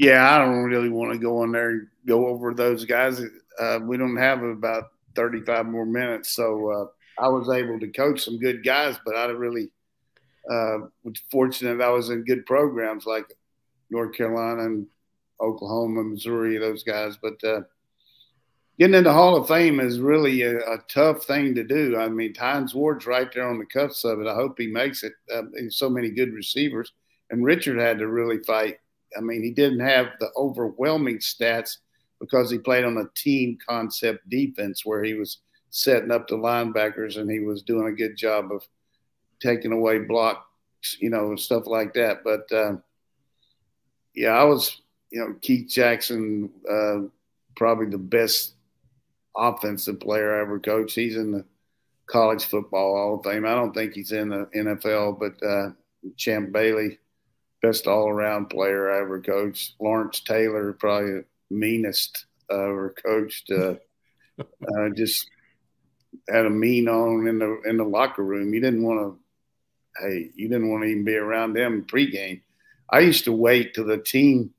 [0.00, 3.20] yeah, I don't really want to go in there and go over those guys.
[3.58, 4.84] Uh, we don't have about
[5.14, 6.30] 35 more minutes.
[6.30, 9.70] So uh, I was able to coach some good guys, but I really
[10.50, 13.26] uh, was fortunate I was in good programs like
[13.90, 14.86] North Carolina and
[15.38, 17.18] Oklahoma, Missouri, those guys.
[17.20, 17.60] But uh,
[18.78, 21.98] getting in the Hall of Fame is really a, a, tough thing to do.
[21.98, 24.26] I mean, Hines Ward's right there on the cuffs of it.
[24.26, 25.12] I hope he makes it.
[25.30, 26.90] Uh, so many good receivers.
[27.28, 28.78] And Richard had to really fight
[29.16, 31.78] I mean, he didn't have the overwhelming stats
[32.20, 35.38] because he played on a team concept defense where he was
[35.70, 38.66] setting up the linebackers and he was doing a good job of
[39.40, 42.22] taking away blocks, you know, stuff like that.
[42.24, 42.76] But uh,
[44.14, 47.08] yeah, I was, you know, Keith Jackson, uh,
[47.56, 48.54] probably the best
[49.36, 50.94] offensive player I ever coached.
[50.94, 51.44] He's in the
[52.06, 53.46] college football Hall of Fame.
[53.46, 55.70] I don't think he's in the NFL, but uh,
[56.16, 56.98] Champ Bailey
[57.62, 59.74] best all around player I ever coached.
[59.80, 63.50] Lawrence Taylor, probably the meanest I ever coached.
[63.50, 63.74] Uh,
[64.40, 65.28] uh, just
[66.28, 68.54] had a mean on in the in the locker room.
[68.54, 69.18] You didn't want to.
[70.02, 72.42] Hey, you didn't want to even be around them pregame.
[72.88, 74.54] I used to wait till the team.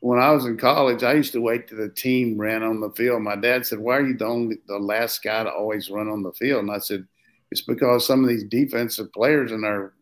[0.00, 2.90] When I was in college, I used to wait till the team ran on the
[2.90, 3.22] field.
[3.22, 6.22] My dad said, "Why are you the only the last guy to always run on
[6.22, 7.06] the field?" And I said,
[7.50, 9.94] "It's because some of these defensive players in our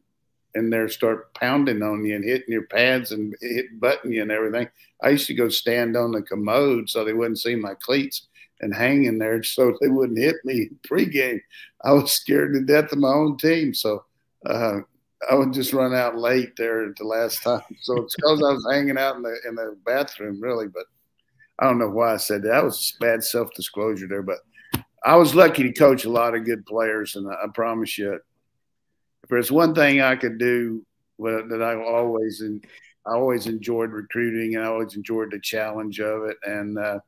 [0.56, 4.32] in there start pounding on you and hitting your pads and hit button you and
[4.32, 4.68] everything.
[5.02, 8.28] I used to go stand on the commode so they wouldn't see my cleats
[8.60, 11.40] and hang in there so they wouldn't hit me pregame.
[11.84, 13.74] I was scared to death of my own team.
[13.74, 14.04] So
[14.46, 14.78] uh,
[15.30, 17.62] I would just run out late there the last time.
[17.80, 20.68] So it's because I was hanging out in the in the bathroom, really.
[20.68, 20.84] But
[21.58, 22.48] I don't know why I said that.
[22.48, 24.22] That was bad self disclosure there.
[24.22, 24.38] But
[25.04, 28.18] I was lucky to coach a lot of good players, and I promise you,
[29.26, 30.86] if there's one thing I could do
[31.18, 32.64] that I always and
[33.04, 36.36] I always enjoyed recruiting, and I always enjoyed the challenge of it.
[36.44, 37.00] And uh,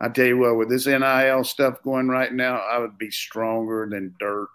[0.00, 3.86] I tell you what, with this NIL stuff going right now, I would be stronger
[3.90, 4.48] than dirt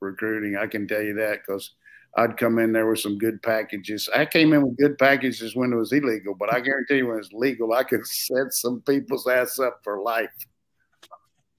[0.00, 0.56] recruiting.
[0.56, 1.74] I can tell you that because
[2.18, 4.06] I'd come in there with some good packages.
[4.14, 7.18] I came in with good packages when it was illegal, but I guarantee you when
[7.18, 10.28] it's legal, I could set some people's ass up for life.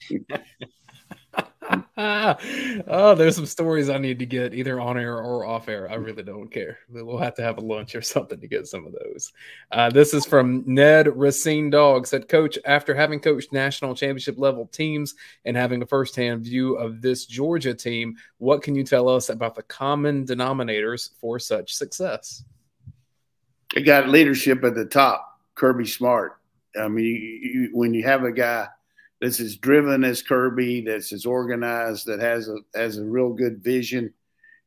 [1.97, 5.89] oh, there's some stories I need to get either on air or off air.
[5.89, 6.77] I really don't care.
[6.89, 9.34] We'll have to have a lunch or something to get some of those.
[9.71, 12.08] Uh, this is from Ned Racine Dog.
[12.08, 17.01] Said, Coach, after having coached national championship level teams and having a firsthand view of
[17.01, 22.43] this Georgia team, what can you tell us about the common denominators for such success?
[23.75, 25.39] It got leadership at the top.
[25.56, 26.39] Kirby Smart.
[26.80, 27.12] I mean, you,
[27.62, 28.67] you, when you have a guy
[29.21, 33.63] that's as driven as Kirby, that's as organized, that has a has a real good
[33.63, 34.13] vision,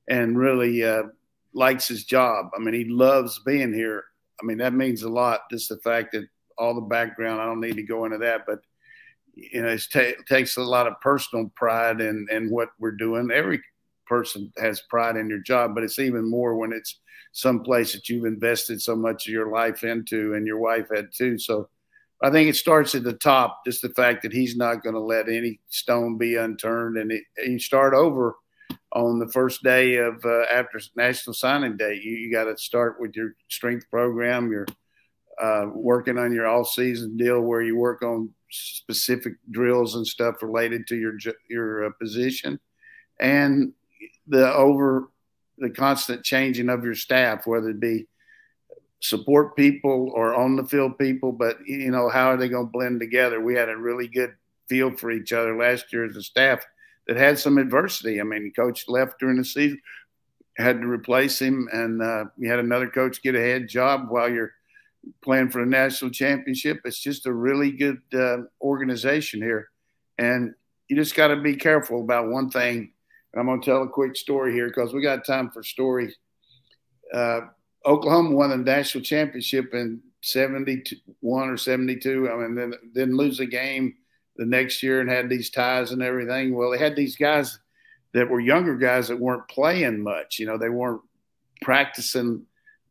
[0.08, 1.04] and really uh,
[1.54, 2.50] likes his job.
[2.56, 4.04] I mean, he loves being here.
[4.42, 5.42] I mean, that means a lot.
[5.50, 6.26] Just the fact that
[6.60, 7.40] all the background.
[7.40, 8.60] I don't need to go into that, but
[9.34, 13.30] you know, it ta- takes a lot of personal pride in in what we're doing.
[13.32, 13.60] Every
[14.06, 17.00] person has pride in your job, but it's even more when it's
[17.32, 21.08] some place that you've invested so much of your life into, and your wife had
[21.12, 21.38] too.
[21.38, 21.68] So
[22.22, 25.00] I think it starts at the top, just the fact that he's not going to
[25.00, 27.12] let any stone be unturned, and
[27.44, 28.37] you start over
[28.92, 31.98] on the first day of uh, after National Signing Day.
[32.02, 34.50] You, you got to start with your strength program.
[34.50, 34.66] You're
[35.40, 40.87] uh, working on your all-season deal where you work on specific drills and stuff related
[40.88, 41.14] to your
[41.48, 42.61] your uh, position,
[43.18, 43.72] and
[44.26, 45.11] the over
[45.56, 48.06] the constant changing of your staff, whether it be
[49.00, 52.72] support people or on the field people, but you know, how are they going to
[52.72, 53.40] blend together?
[53.40, 54.34] We had a really good
[54.68, 56.64] feel for each other last year as a staff
[57.06, 58.20] that had some adversity.
[58.20, 59.80] I mean, coach left during the season,
[60.58, 64.30] had to replace him, and uh, you had another coach get a head job while
[64.30, 64.52] you're
[65.24, 66.80] playing for a national championship.
[66.84, 69.70] It's just a really good uh, organization here,
[70.18, 70.54] and
[70.88, 72.92] you just got to be careful about one thing.
[73.32, 76.16] And I'm going to tell a quick story here because we got time for stories.
[77.14, 77.40] Uh,
[77.87, 82.31] Oklahoma won the national championship in 71 or 72.
[82.31, 83.95] I mean, then didn't lose a game
[84.37, 86.55] the next year and had these ties and everything.
[86.55, 87.59] Well, they had these guys
[88.12, 90.38] that were younger guys that weren't playing much.
[90.38, 91.03] You know, they weren't
[91.62, 92.45] practicing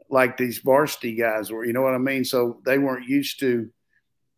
[0.10, 1.66] like these varsity guys were.
[1.66, 2.26] You know what I mean?
[2.26, 3.70] So they weren't used to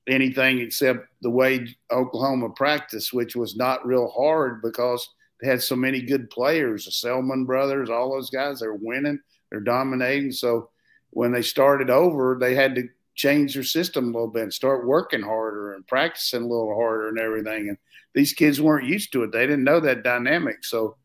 [0.08, 5.08] anything except the way Oklahoma practiced, which was not real hard because
[5.40, 6.86] they had so many good players.
[6.86, 9.20] The Selmon brothers, all those guys, they were winning
[9.52, 10.32] they're dominating.
[10.32, 10.70] So
[11.12, 14.88] when they started over, they had to change their system a little bit and start
[14.88, 17.70] working harder and practicing a little harder and everything.
[17.70, 17.78] And
[18.14, 19.32] these kids weren't used to it.
[19.32, 20.64] They didn't know that dynamic.
[20.64, 20.96] So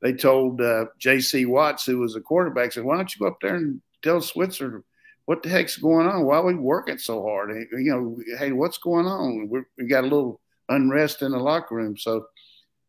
[0.00, 1.46] they told uh, J.C.
[1.46, 4.84] Watts, who was a quarterback, said, "Why don't you go up there and tell Switzer
[5.24, 6.24] what the heck's going on?
[6.24, 7.50] Why are we working so hard?
[7.72, 9.48] You know, hey, what's going on?
[9.48, 12.26] We're, we got a little unrest in the locker room." So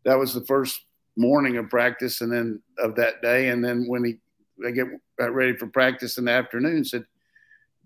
[0.04, 0.82] that was the first
[1.16, 3.50] morning of practice, and then of that day.
[3.50, 4.18] And then when he
[4.62, 4.88] they get
[5.20, 6.84] ready for practice in the afternoon.
[6.86, 7.06] Said,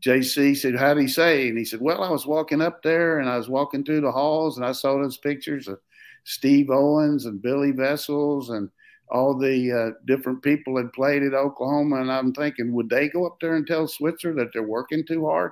[0.01, 1.49] JC said, How'd he say?
[1.49, 4.12] And he said, Well, I was walking up there and I was walking through the
[4.12, 5.79] halls and I saw those pictures of
[6.23, 8.69] Steve Owens and Billy Vessels and
[9.10, 12.01] all the uh, different people had played at Oklahoma.
[12.01, 15.25] And I'm thinking, would they go up there and tell Switzer that they're working too
[15.25, 15.51] hard?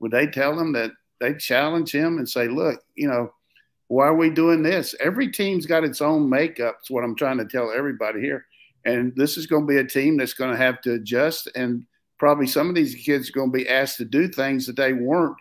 [0.00, 3.32] Would they tell him that they challenge him and say, Look, you know,
[3.88, 4.94] why are we doing this?
[5.00, 6.76] Every team's got its own makeup.
[6.80, 8.46] It's what I'm trying to tell everybody here.
[8.84, 11.48] And this is going to be a team that's going to have to adjust.
[11.54, 11.84] And
[12.18, 14.92] probably some of these kids are going to be asked to do things that they
[14.92, 15.36] weren't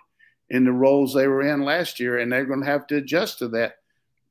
[0.49, 2.19] in the roles they were in last year.
[2.19, 3.75] And they're going to have to adjust to that.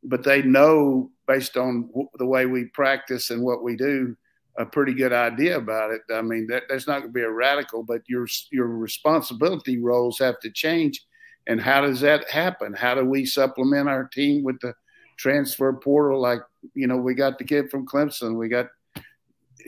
[0.04, 4.16] But they know, based on the way we practice and what we do,
[4.58, 6.02] a pretty good idea about it.
[6.12, 10.18] I mean, that, that's not going to be a radical, but your your responsibility roles
[10.18, 11.04] have to change.
[11.46, 12.74] And how does that happen?
[12.74, 14.74] How do we supplement our team with the
[15.16, 16.20] transfer portal?
[16.20, 16.40] Like,
[16.74, 18.66] you know, we got the kid from Clemson, we got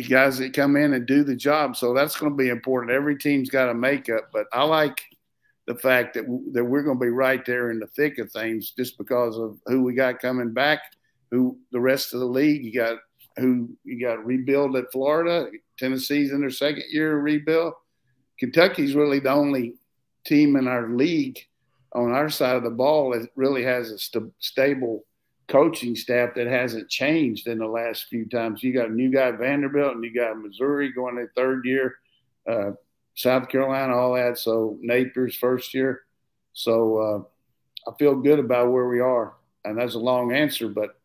[0.08, 1.76] guys that come in and do the job.
[1.76, 2.92] So that's going to be important.
[2.92, 5.00] Every team's got a makeup, but I like
[5.66, 8.72] the fact that that we're going to be right there in the thick of things
[8.76, 10.80] just because of who we got coming back.
[11.30, 12.64] Who the rest of the league?
[12.64, 12.98] You got
[13.36, 15.48] who you got rebuild at Florida.
[15.78, 17.74] Tennessee's in their second year of rebuild.
[18.38, 19.74] Kentucky's really the only
[20.26, 21.38] team in our league
[21.92, 25.04] on our side of the ball that really has a st- stable
[25.50, 28.62] coaching staff that hasn't changed in the last few times.
[28.62, 31.96] You got a new guy Vanderbilt, and you got Missouri going their third year,
[32.48, 32.70] uh,
[33.14, 34.38] South Carolina, all that.
[34.38, 36.02] So Napier's first year.
[36.52, 39.34] So uh, I feel good about where we are,
[39.64, 40.98] and that's a long answer, but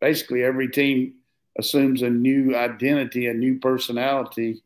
[0.00, 1.14] basically every team
[1.58, 4.62] assumes a new identity, a new personality,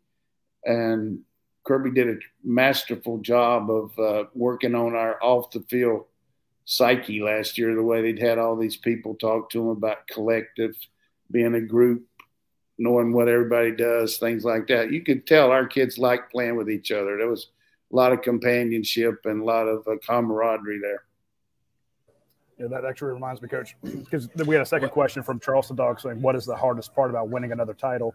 [0.65, 1.21] and
[1.65, 6.05] Kirby did a masterful job of uh, working on our off the field
[6.65, 7.75] psyche last year.
[7.75, 10.77] The way they'd had all these people talk to them about collective,
[11.31, 12.07] being a group,
[12.79, 14.93] knowing what everybody does, things like that.
[14.93, 17.17] You could tell our kids like playing with each other.
[17.17, 17.49] There was
[17.93, 21.05] a lot of companionship and a lot of uh, camaraderie there.
[22.59, 25.99] Yeah, that actually reminds me, Coach, because we had a second question from Charleston Dog
[25.99, 28.15] saying, "What is the hardest part about winning another title?"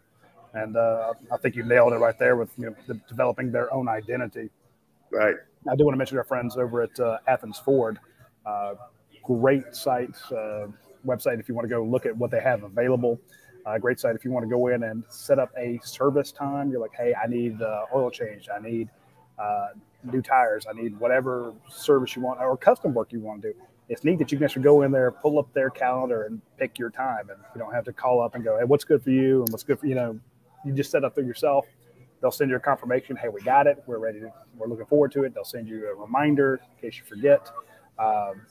[0.53, 3.71] And uh, I think you nailed it right there with you know, the, developing their
[3.73, 4.49] own identity.
[5.11, 5.35] Right.
[5.69, 7.99] I do want to mention our friends over at uh, Athens Ford.
[8.45, 8.75] Uh,
[9.23, 10.67] great site, uh,
[11.05, 13.19] website if you want to go look at what they have available.
[13.65, 16.71] Uh, great site if you want to go in and set up a service time.
[16.71, 18.47] You're like, hey, I need uh, oil change.
[18.53, 18.89] I need
[20.03, 20.65] new tires.
[20.69, 24.19] I need whatever service you want or custom work you want to do it's neat
[24.19, 27.29] that you can actually go in there, pull up their calendar, and pick your time,
[27.29, 29.49] and you don't have to call up and go, "Hey, what's good for you?" and
[29.51, 30.19] what's good for you know.
[30.63, 31.65] You just set up there yourself.
[32.21, 33.15] They'll send you a confirmation.
[33.15, 33.81] Hey, we got it.
[33.87, 34.19] We're ready.
[34.19, 35.33] To, we're looking forward to it.
[35.33, 37.49] They'll send you a reminder in case you forget.
[37.99, 38.41] Um,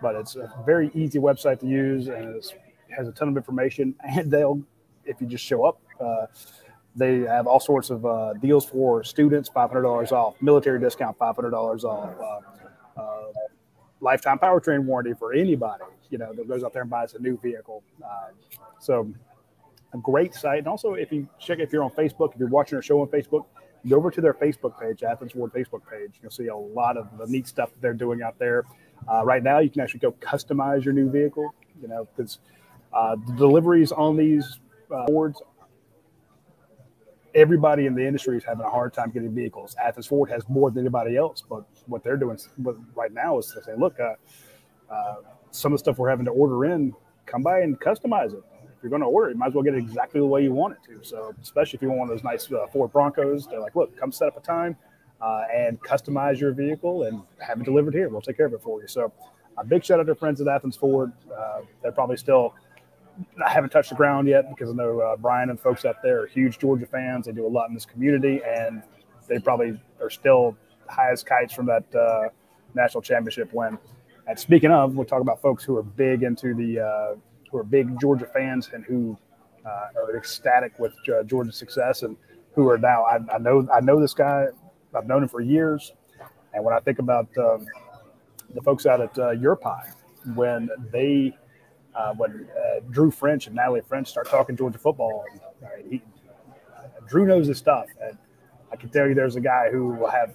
[0.00, 2.52] but it's a very easy website to use, and it
[2.96, 3.94] has a ton of information.
[4.04, 4.62] And they'll,
[5.04, 6.26] if you just show up, uh,
[6.94, 11.18] they have all sorts of uh, deals for students: five hundred dollars off, military discount,
[11.18, 12.10] five hundred dollars off.
[12.20, 13.22] Uh, uh
[14.02, 17.38] lifetime powertrain warranty for anybody, you know, that goes out there and buys a new
[17.38, 17.82] vehicle.
[18.04, 18.28] Uh,
[18.80, 19.10] so
[19.94, 20.58] a great site.
[20.58, 23.06] And also if you check, if you're on Facebook, if you're watching our show on
[23.06, 23.46] Facebook,
[23.88, 26.18] go over to their Facebook page, Athens Ford Facebook page.
[26.20, 28.64] You'll see a lot of the neat stuff that they're doing out there.
[29.10, 32.38] Uh, right now, you can actually go customize your new vehicle, you know, because
[32.92, 34.60] uh, the deliveries on these
[34.94, 35.42] uh, Fords
[37.34, 39.74] everybody in the industry is having a hard time getting vehicles.
[39.82, 42.38] Athens Ford has more than anybody else, but what they're doing
[42.94, 44.14] right now is to say, look, uh,
[44.90, 45.16] uh,
[45.50, 46.94] some of the stuff we're having to order in,
[47.26, 48.42] come by and customize it.
[48.64, 50.42] If you're going to order it, you might as well get it exactly the way
[50.42, 51.04] you want it to.
[51.06, 53.96] So, especially if you want one of those nice uh, Ford Broncos, they're like, look,
[53.96, 54.76] come set up a time
[55.22, 58.08] uh, and customize your vehicle and have it delivered here.
[58.08, 58.88] We'll take care of it for you.
[58.88, 59.12] So,
[59.58, 61.12] a big shout out to friends at Athens Ford.
[61.30, 62.54] Uh, they're probably still
[63.44, 66.22] I haven't touched the ground yet because I know uh, Brian and folks out there
[66.22, 67.26] are huge Georgia fans.
[67.26, 68.82] They do a lot in this community, and
[69.28, 70.56] they probably are still
[70.88, 72.28] high as kites from that uh,
[72.74, 73.78] national championship win.
[74.26, 77.14] And speaking of, we'll talk about folks who are big into the uh,
[77.50, 79.18] who are big Georgia fans and who
[79.66, 80.94] uh, are ecstatic with
[81.26, 82.16] Georgia's success, and
[82.54, 83.02] who are now.
[83.02, 84.46] I, I, know I know this guy.
[84.94, 85.92] I've known him for years,
[86.52, 87.66] and when I think about um,
[88.54, 89.90] the folks out at uh, Pie,
[90.34, 91.36] when they
[91.94, 96.02] uh, when uh, Drew French and Natalie French start talking Georgia football, and, uh, he,
[97.08, 97.86] Drew knows his stuff.
[98.02, 98.16] And
[98.72, 100.34] I can tell you there's a guy who will have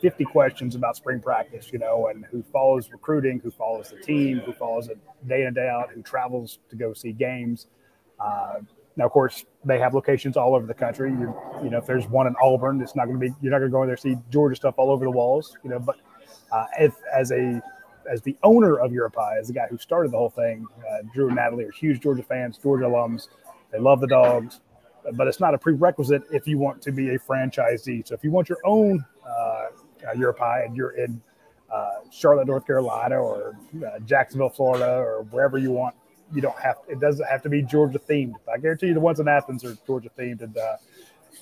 [0.00, 4.40] 50 questions about spring practice, you know, and who follows recruiting, who follows the team,
[4.40, 7.66] who follows it day in and day out, who travels to go see games.
[8.96, 11.10] Uh, now, of course, they have locations all over the country.
[11.10, 13.58] You, you know, if there's one in Auburn, it's not going to be you're not
[13.58, 15.78] going to go in there see Georgia stuff all over the walls, you know.
[15.78, 15.96] But
[16.52, 17.62] uh, if as a
[18.10, 21.02] as the owner of Your Pie, as the guy who started the whole thing, uh,
[21.12, 23.28] Drew and Natalie are huge Georgia fans, Georgia alums.
[23.72, 24.60] They love the dogs,
[25.14, 28.06] but it's not a prerequisite if you want to be a franchisee.
[28.06, 29.66] So if you want your own uh,
[30.16, 31.20] Your Pie and you're in
[31.70, 35.96] uh, Charlotte, North Carolina, or uh, Jacksonville, Florida, or wherever you want,
[36.34, 36.76] you don't have.
[36.88, 38.34] It doesn't have to be Georgia themed.
[38.52, 40.76] I guarantee you, the ones in Athens are Georgia themed, and uh,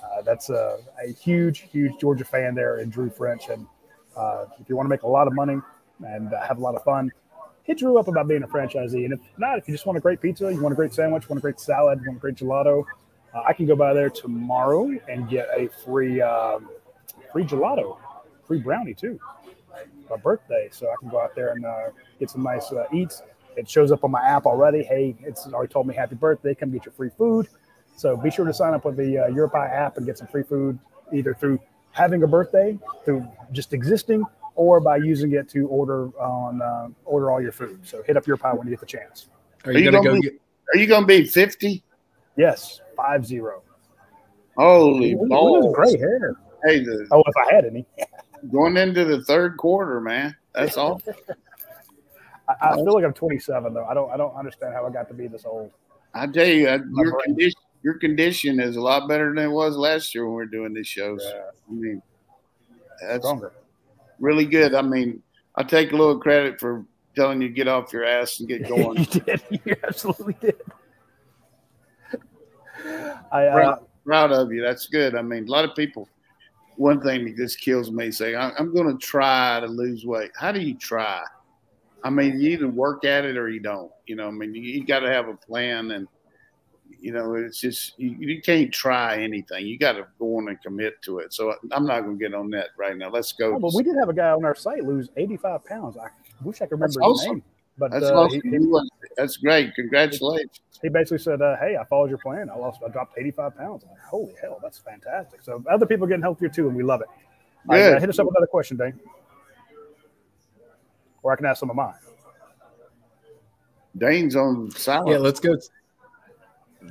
[0.03, 3.49] uh, that's a, a, huge, huge Georgia fan there in Drew French.
[3.49, 3.66] And
[4.16, 5.61] uh, if you want to make a lot of money,
[6.05, 7.11] and uh, have a lot of fun.
[7.62, 9.05] Hit Drew up about being a franchisee.
[9.05, 11.29] And if not, if you just want a great pizza, you want a great sandwich,
[11.29, 12.85] want a great salad, want a great gelato,
[13.35, 16.68] uh, I can go by there tomorrow and get a free um,
[17.33, 17.99] free gelato,
[18.47, 19.19] free brownie too.
[20.09, 21.88] My birthday, so I can go out there and uh,
[22.21, 23.23] get some nice eats.
[23.57, 24.83] It shows up on my app already.
[24.83, 26.55] Hey, it's already told me happy birthday.
[26.55, 27.48] Come get your free food.
[27.96, 30.27] So be sure to sign up with the uh, Your Pie app and get some
[30.27, 30.79] free food
[31.13, 31.61] either through
[31.92, 34.25] having a birthday, through just existing,
[34.57, 37.81] or by using it to order on uh, order all your food.
[37.85, 39.29] So hit up Your Pie when you get the chance.
[39.65, 40.21] Are you, are you gonna, gonna, go?
[40.21, 40.40] Be, get...
[40.75, 41.85] Are you gonna be fifty?
[42.37, 43.63] Yes, five zero.
[44.57, 45.75] Holy balls!
[45.75, 46.37] Gray hair.
[46.65, 47.87] Hey, the, oh, if I had any.
[48.50, 50.37] going into the third quarter, man.
[50.55, 51.00] That's all.
[52.49, 53.85] I, I, feel like I'm 27 though.
[53.85, 54.11] I don't.
[54.11, 55.71] I don't understand how I got to be this old.
[56.13, 59.77] I tell you, uh, your condition, your condition is a lot better than it was
[59.77, 61.23] last year when we were doing these shows.
[61.25, 61.42] Yeah.
[61.69, 62.03] I mean,
[63.01, 63.53] that's Stronger.
[64.21, 64.75] really good.
[64.75, 65.23] I mean,
[65.57, 66.85] I take a little credit for
[67.17, 68.99] telling you to get off your ass and get going.
[68.99, 69.42] you did.
[69.51, 70.61] You absolutely did.
[73.33, 74.63] I uh, proud, proud, of you.
[74.63, 75.15] That's good.
[75.15, 76.09] I mean, a lot of people.
[76.77, 80.53] One thing that just kills me saying, "I'm going to try to lose weight." How
[80.53, 81.23] do you try?
[82.05, 83.90] I mean, you either work at it or you don't.
[84.07, 86.07] You know, I mean, you, you got to have a plan, and
[87.00, 89.67] you know, it's just you, you can't try anything.
[89.67, 91.33] You got to go on and commit to it.
[91.33, 93.11] So I'm not going to get on that right now.
[93.11, 93.55] Let's go.
[93.55, 95.96] Oh, but we did have a guy on our site lose 85 pounds.
[95.96, 96.09] I
[96.42, 97.33] wish I could remember that's his awesome.
[97.37, 97.44] name.
[97.77, 98.40] But that's uh, awesome.
[98.42, 99.75] He, that's great.
[99.75, 100.61] Congratulations.
[100.81, 102.48] He basically said, uh, "Hey, I followed your plan.
[102.50, 102.81] I lost.
[102.87, 103.85] I dropped 85 pounds.
[103.85, 107.00] I'm like, Holy hell, that's fantastic." So other people getting healthier too, and we love
[107.00, 107.09] it.
[107.69, 107.73] Good.
[107.73, 109.00] Right, uh, hit us up with another question, Dayne,
[111.25, 111.94] or I can ask some of mine.
[113.98, 115.10] Dayne's on silent.
[115.10, 115.56] Yeah, let's go.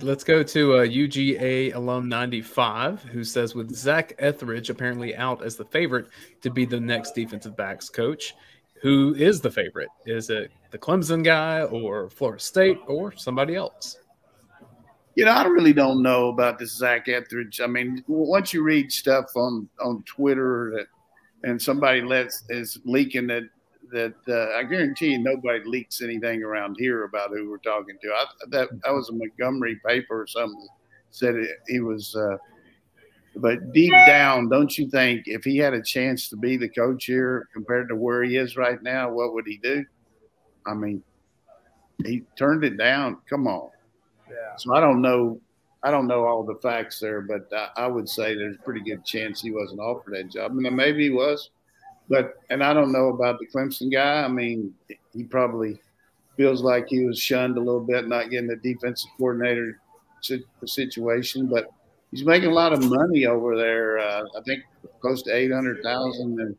[0.01, 5.55] Let's go to uh, UGA alum 95, who says, with Zach Etheridge apparently out as
[5.55, 6.07] the favorite
[6.41, 8.33] to be the next defensive backs coach,
[8.81, 9.89] who is the favorite?
[10.07, 13.97] Is it the Clemson guy or Florida State or somebody else?
[15.15, 17.61] You know, I really don't know about this Zach Etheridge.
[17.61, 20.87] I mean, once you read stuff on on Twitter that,
[21.47, 23.43] and somebody lets is leaking that
[23.93, 28.09] that uh, I guarantee you nobody leaks anything around here about who we're talking to.
[28.09, 30.67] I, that that was a Montgomery paper or something
[31.13, 32.15] said it, he was.
[32.15, 32.37] Uh,
[33.35, 37.05] but deep down, don't you think if he had a chance to be the coach
[37.05, 39.83] here compared to where he is right now, what would he do?
[40.67, 41.01] I mean,
[42.05, 43.17] he turned it down.
[43.27, 43.69] Come on.
[44.29, 44.55] Yeah.
[44.57, 45.39] So I don't know.
[45.81, 48.81] I don't know all the facts there, but I, I would say there's a pretty
[48.81, 50.51] good chance he wasn't offered that job.
[50.51, 51.49] I mean, maybe he was.
[52.09, 54.23] But and I don't know about the Clemson guy.
[54.23, 54.73] I mean,
[55.13, 55.79] he probably
[56.37, 59.79] feels like he was shunned a little bit, not getting the defensive coordinator
[60.65, 61.47] situation.
[61.47, 61.69] But
[62.11, 63.99] he's making a lot of money over there.
[63.99, 64.63] Uh, I think
[65.01, 66.55] close to eight hundred thousand, and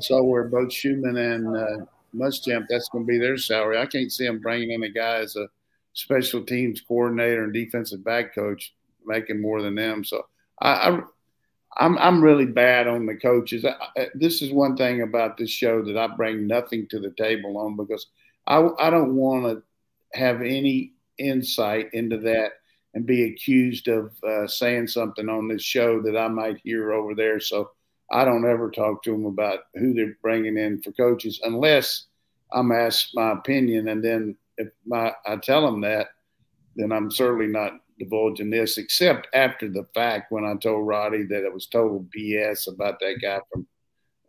[0.00, 1.84] saw where both Schumann and uh,
[2.14, 3.78] Muschamp that's going to be their salary.
[3.78, 5.48] I can't see him bringing in a guy as a
[5.94, 8.74] special teams coordinator and defensive back coach
[9.04, 10.04] making more than them.
[10.04, 10.26] So
[10.60, 11.00] I, I
[11.78, 13.64] I'm I'm really bad on the coaches.
[13.64, 17.56] I, this is one thing about this show that I bring nothing to the table
[17.58, 18.06] on because
[18.46, 19.62] I I don't want to
[20.18, 22.52] have any insight into that
[22.94, 27.14] and be accused of uh, saying something on this show that I might hear over
[27.14, 27.40] there.
[27.40, 27.70] So
[28.10, 32.06] I don't ever talk to them about who they're bringing in for coaches unless
[32.52, 36.08] I'm asked my opinion, and then if my I tell them that,
[36.76, 37.72] then I'm certainly not
[38.02, 42.72] divulging this, except after the fact when I told Radi that it was total BS
[42.72, 43.66] about that guy from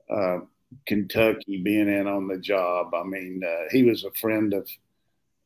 [0.09, 0.45] uh,
[0.85, 2.93] Kentucky being in on the job.
[2.93, 4.67] I mean, uh, he was a friend of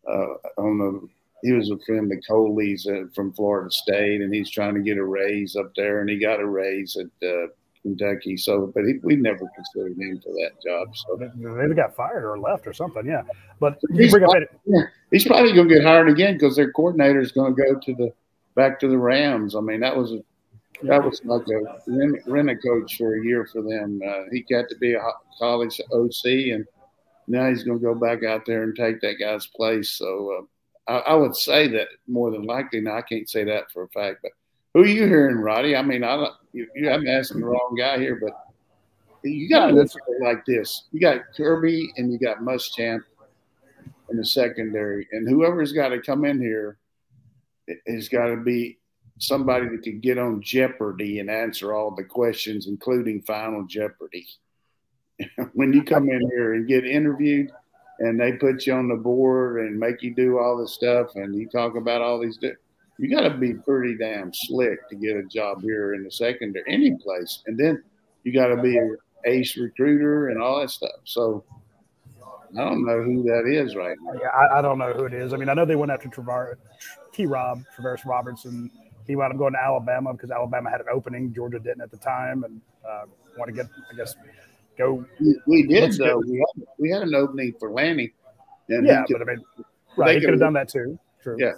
[0.10, 1.08] uh, on the
[1.44, 4.98] he was a friend of Coley's uh, from Florida State, and he's trying to get
[4.98, 7.48] a raise up there, and he got a raise at uh,
[7.84, 8.38] Kentucky.
[8.38, 10.88] So, but he, we never considered him for that job.
[10.96, 13.06] So they got fired or left or something.
[13.06, 13.22] Yeah,
[13.60, 14.82] but he's probably, yeah,
[15.12, 17.96] he's probably going to get hired again because their coordinator is going to go to
[17.96, 18.14] the
[18.56, 19.56] back to the Rams.
[19.56, 20.24] I mean, that was a
[20.84, 24.00] that was like a rent a coach for a year for them.
[24.06, 25.02] Uh, he got to be a
[25.40, 26.66] college OC, and
[27.28, 29.92] now he's going to go back out there and take that guy's place.
[29.92, 30.48] So
[30.88, 32.82] uh, I, I, would say that more than likely.
[32.82, 34.32] Now I can't say that for a fact, but
[34.74, 35.78] who are you hearing, Radi?
[35.78, 38.34] I mean, I you, you I'm asking the wrong guy here, but
[39.24, 43.02] you got to look at it like this: you got Kirby and you got Muschamp
[44.10, 46.78] in the secondary, and whoever's got to come in here
[47.88, 48.78] has got to be
[49.20, 54.28] somebody that can get on Jeopardy and answer all the questions, including Final Jeopardy.
[55.54, 57.52] when you come in here and get interviewed,
[58.00, 61.36] and they put you on the board and make you do all this stuff, and
[61.36, 62.38] you talk about all these.
[62.38, 62.52] Di-
[63.00, 66.66] you got to be pretty damn slick to get a job here in the secondary,
[66.68, 67.84] any place, and then
[68.24, 71.00] you got to be an ace recruiter and all that stuff.
[71.04, 71.44] So
[72.56, 74.14] I don't know who that is right now.
[74.22, 75.34] Yeah, I, I don't know who it is.
[75.34, 76.56] I mean, I know they went after Travar,
[77.12, 77.26] T.
[77.26, 78.72] Rob, Travaris Robertson.
[79.06, 81.34] He wound up going to Alabama because Alabama had an opening.
[81.34, 83.04] Georgia didn't at the time, and uh,
[83.38, 84.16] want to get, I guess,
[84.78, 85.06] go.
[85.20, 86.20] We, we did though.
[86.20, 88.12] We had, we had an opening for Lanning.
[88.70, 89.46] yeah, could, but I mean,
[89.98, 90.16] right?
[90.16, 91.00] He could have done that too.
[91.22, 91.38] True.
[91.40, 91.54] Yeah.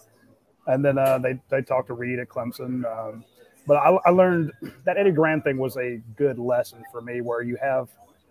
[0.68, 2.86] And then uh, they they talked to Reed at Clemson.
[2.86, 3.24] Um,
[3.66, 4.52] but I, I, learned
[4.86, 7.90] that Eddie Gran thing was a good lesson for me, where you have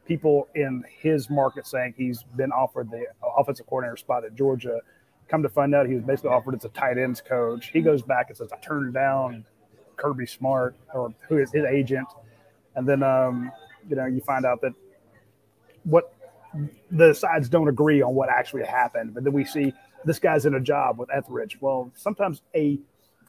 [0.09, 3.05] people in his market saying he's been offered the
[3.37, 4.81] offensive coordinator spot at Georgia.
[5.29, 7.69] Come to find out, he was basically offered as a tight ends coach.
[7.69, 9.45] He goes back and says, "I turned down
[9.97, 12.09] Kirby Smart or who is his agent,"
[12.75, 13.53] and then um,
[13.87, 14.73] you know you find out that
[15.85, 16.15] what
[16.91, 19.13] the sides don't agree on what actually happened.
[19.13, 19.75] But then we see
[20.07, 21.59] this guy's in a job with Etheridge.
[21.61, 22.81] Well, sometimes a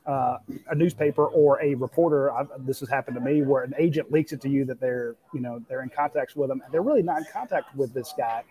[0.10, 0.40] uh,
[0.72, 4.32] a newspaper or a reporter, I've, this has happened to me, where an agent leaks
[4.34, 6.64] it to you that they're you know they're in contact with them.
[6.72, 8.44] They're really not in contact with this guy,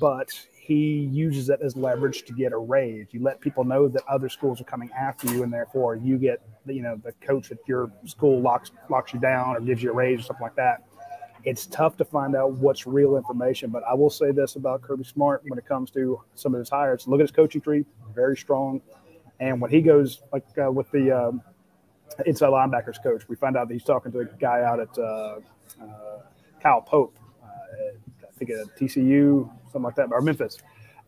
[0.00, 0.28] but
[0.60, 3.06] he uses it as leverage to get a raise.
[3.12, 6.42] You let people know that other schools are coming after you, and therefore you get,
[6.66, 9.94] you know, the coach at your school locks locks you down or gives you a
[9.94, 10.82] raise or something like that.
[11.44, 15.04] It's tough to find out what's real information, but I will say this about Kirby
[15.04, 17.06] Smart when it comes to some of his hires.
[17.06, 18.82] Look at his coaching tree, very strong.
[19.40, 21.42] And when he goes, like uh, with the um,
[22.26, 25.38] inside linebackers coach, we find out that he's talking to a guy out at uh,
[25.80, 26.20] uh,
[26.60, 30.58] Kyle Pope, uh, I think at TCU, something like that, or Memphis.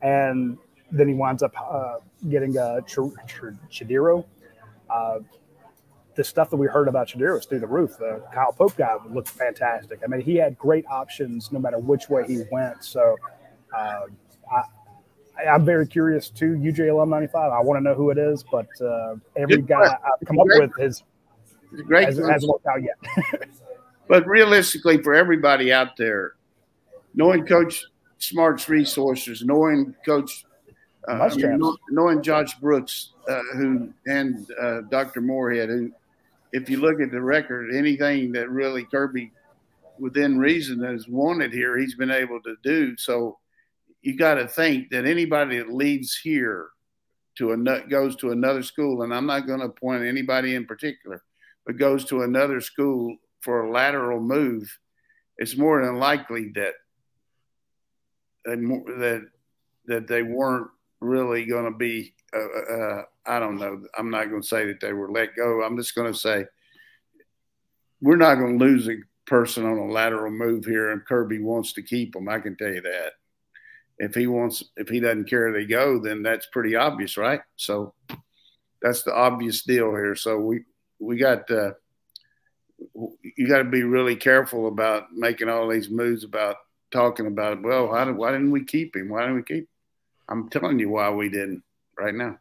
[0.01, 0.59] And
[0.93, 1.97] then he winds up uh,
[2.29, 3.83] getting uh, Ch- Ch-.
[4.89, 5.19] Uh,
[6.17, 7.97] the stuff that we heard about Chidera was through the roof.
[7.99, 10.01] The Kyle Pope guy looked fantastic.
[10.05, 12.85] I mean, he had great options no matter which way he went.
[12.85, 13.17] So
[13.73, 14.63] I,
[15.49, 16.53] I'm very curious too.
[16.53, 17.53] UGA Alum 95.
[17.53, 19.85] I want to know who it is, but uh, every guy.
[19.85, 21.03] I've come up with has,
[21.87, 22.07] great.
[22.07, 23.49] has, hasn't worked out yet.
[24.11, 26.33] But realistically, for everybody out there,
[27.15, 27.85] knowing Coach
[28.19, 30.45] Smart's resources, knowing Coach,
[31.07, 35.21] uh, I mean, know- knowing Josh Brooks, uh, who and uh, Dr.
[35.21, 35.93] Morehead, who,
[36.53, 39.31] if you look at the record, anything that really Kirby,
[40.01, 42.97] within reason, has wanted here, he's been able to do.
[42.97, 43.39] So
[44.03, 46.69] you got to think that anybody that leaves here
[47.37, 51.23] to a goes to another school, and I'm not going to point anybody in particular,
[51.67, 54.79] but goes to another school for a lateral move,
[55.39, 56.75] it's more than likely that
[58.45, 59.27] that
[59.87, 60.69] that they weren't
[61.01, 62.15] really going to be.
[62.33, 63.83] Uh, uh, I don't know.
[63.99, 65.63] I'm not going to say that they were let go.
[65.63, 66.45] I'm just going to say
[68.01, 68.97] we're not going to lose a
[69.27, 72.29] person on a lateral move here, and Kirby wants to keep them.
[72.29, 73.13] I can tell you that.
[74.01, 77.43] If he wants, if he doesn't care they go, then that's pretty obvious, right?
[77.57, 77.95] So
[78.81, 80.17] that's the obvious deal here.
[80.17, 80.65] So we
[80.99, 81.51] we got.
[81.51, 81.73] Uh,
[83.37, 86.57] you got to be really careful about making all these moves about
[86.91, 89.69] talking about well why, why didn't we keep him why didn't we keep
[90.29, 91.63] i'm telling you why we didn't
[91.99, 92.39] right now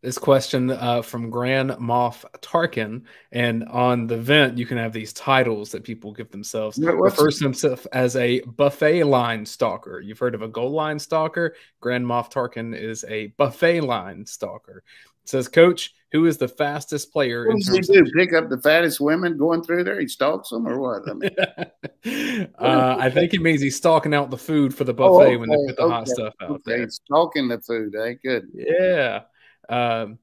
[0.00, 5.12] This question uh, from Grand Moff Tarkin, and on the vent, you can have these
[5.12, 6.78] titles that people give themselves.
[6.78, 10.00] What- Refers to himself as a buffet line stalker.
[10.00, 11.56] You've heard of a goal line stalker.
[11.80, 14.84] Grand Moff Tarkin is a buffet line stalker.
[15.24, 18.48] It says, Coach, who is the fastest player what in does he do pick up
[18.48, 23.10] the fattest women going through there he stalks them or what I mean, uh, I
[23.10, 25.88] think it means he's stalking out the food for the buffet when they put the
[25.88, 26.80] hot stuff out okay, there.
[26.84, 29.22] he's stalking the food eh good Yeah.
[29.68, 30.18] Um,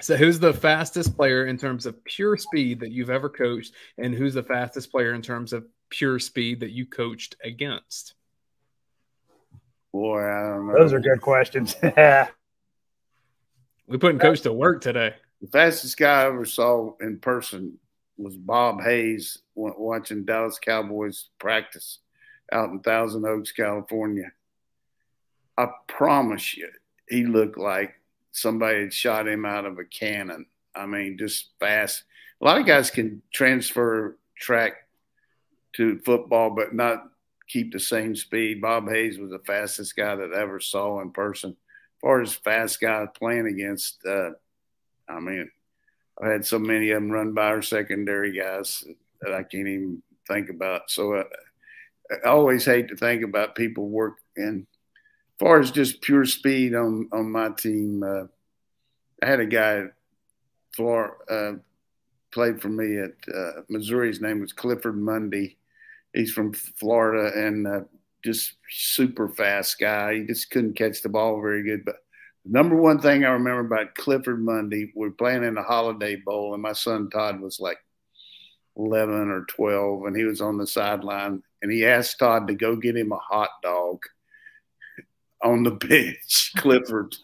[0.00, 4.14] so, who's the fastest player in terms of pure speed that you've ever coached, and
[4.14, 8.14] who's the fastest player in terms of pure speed that you coached against?
[9.92, 11.74] boy i don't know Those are good questions.
[11.82, 12.28] We're
[13.98, 15.14] putting coach to work today.
[15.40, 17.78] the fastest guy i ever saw in person
[18.18, 22.00] was bob hayes watching dallas cowboys practice
[22.52, 24.30] out in thousand oaks california
[25.56, 26.68] i promise you
[27.08, 27.94] he looked like
[28.36, 30.46] somebody had shot him out of a cannon.
[30.74, 32.04] I mean, just fast.
[32.40, 34.74] A lot of guys can transfer track
[35.74, 37.04] to football, but not
[37.48, 38.60] keep the same speed.
[38.60, 41.50] Bob Hayes was the fastest guy that I ever saw in person.
[41.50, 44.30] As far as fast guys playing against, uh,
[45.08, 45.50] I mean,
[46.20, 48.84] I've had so many of them run by our secondary guys
[49.22, 50.90] that I can't even think about.
[50.90, 51.24] So uh,
[52.24, 54.66] I always hate to think about people work in
[55.38, 58.24] far as just pure speed on on my team, uh,
[59.22, 59.84] I had a guy,
[60.74, 61.52] Flor, uh,
[62.32, 64.08] played for me at uh, Missouri.
[64.08, 65.58] His name was Clifford Mundy.
[66.12, 67.80] He's from Florida and uh,
[68.24, 70.14] just super fast guy.
[70.14, 71.84] He just couldn't catch the ball very good.
[71.84, 71.96] But
[72.44, 76.16] the number one thing I remember about Clifford Mundy, we we're playing in the Holiday
[76.16, 77.78] Bowl, and my son Todd was like
[78.76, 82.76] 11 or 12, and he was on the sideline, and he asked Todd to go
[82.76, 84.00] get him a hot dog
[85.42, 87.14] on the bench, Clifford.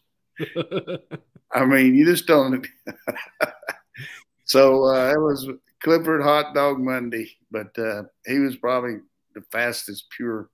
[1.52, 2.66] I mean, you just don't.
[4.44, 5.48] so uh, it was
[5.82, 8.98] Clifford Hot Dog Monday, but uh, he was probably
[9.34, 10.48] the fastest pure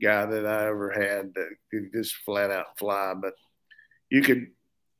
[0.00, 3.14] guy that I ever had that could just flat out fly.
[3.14, 3.34] But
[4.10, 4.48] you could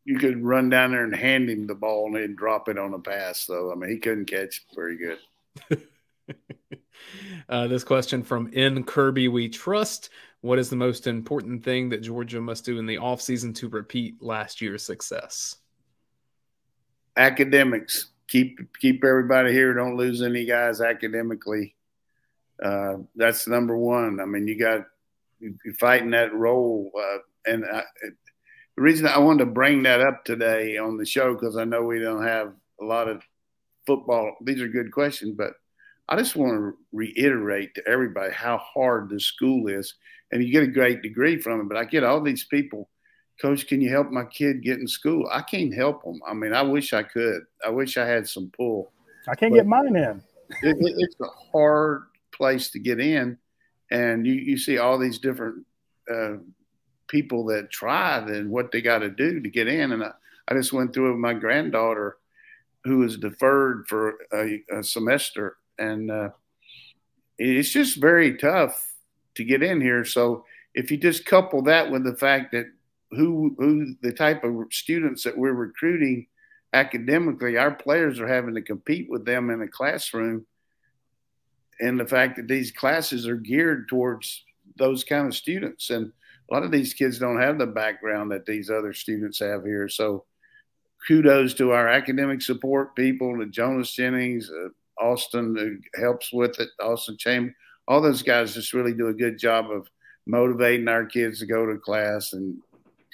[0.04, 2.94] you could run down there and hand him the ball and he'd drop it on
[2.94, 3.46] a pass.
[3.46, 5.18] Though I mean, he couldn't catch very good.
[7.48, 10.10] uh, this question from N Kirby We Trust.
[10.42, 14.20] What is the most important thing that Georgia must do in the offseason to repeat
[14.20, 15.56] last year's success?
[17.16, 18.10] Academics.
[18.26, 19.72] Keep keep everybody here.
[19.72, 21.76] Don't lose any guys academically.
[22.62, 24.20] Uh, that's number one.
[24.20, 24.86] I mean, you got
[25.38, 27.82] you're fighting that role, uh, and I,
[28.76, 31.82] the reason I wanted to bring that up today on the show because I know
[31.82, 33.22] we don't have a lot of
[33.86, 34.34] football.
[34.40, 35.52] These are good questions, but
[36.08, 39.94] I just want to reiterate to everybody how hard this school is,
[40.32, 41.68] and you get a great degree from it.
[41.68, 42.88] But I get all these people,
[43.40, 45.28] Coach, can you help my kid get in school?
[45.30, 46.20] I can't help them.
[46.26, 47.42] I mean, I wish I could.
[47.64, 48.92] I wish I had some pull.
[49.28, 50.22] I can't get mine in.
[50.62, 53.38] It, it, it's a hard place to get in,
[53.90, 55.64] and you you see all these different
[56.12, 56.34] uh,
[57.08, 59.92] people that try and what they got to do to get in.
[59.92, 60.12] And I,
[60.48, 62.16] I just went through it with my granddaughter,
[62.84, 66.30] who was deferred for a, a semester, and uh,
[67.38, 68.91] it's just very tough
[69.36, 70.04] to get in here.
[70.04, 72.66] So if you just couple that with the fact that
[73.10, 76.26] who who the type of students that we're recruiting
[76.72, 80.46] academically, our players are having to compete with them in a classroom,
[81.80, 84.44] and the fact that these classes are geared towards
[84.76, 86.12] those kind of students, and
[86.50, 89.88] a lot of these kids don't have the background that these other students have here.
[89.88, 90.24] So,
[91.06, 94.68] kudos to our academic support people, to Jonas Jennings, uh,
[95.02, 97.54] Austin who helps with it, Austin Chamber,
[97.92, 99.86] all those guys just really do a good job of
[100.24, 102.56] motivating our kids to go to class and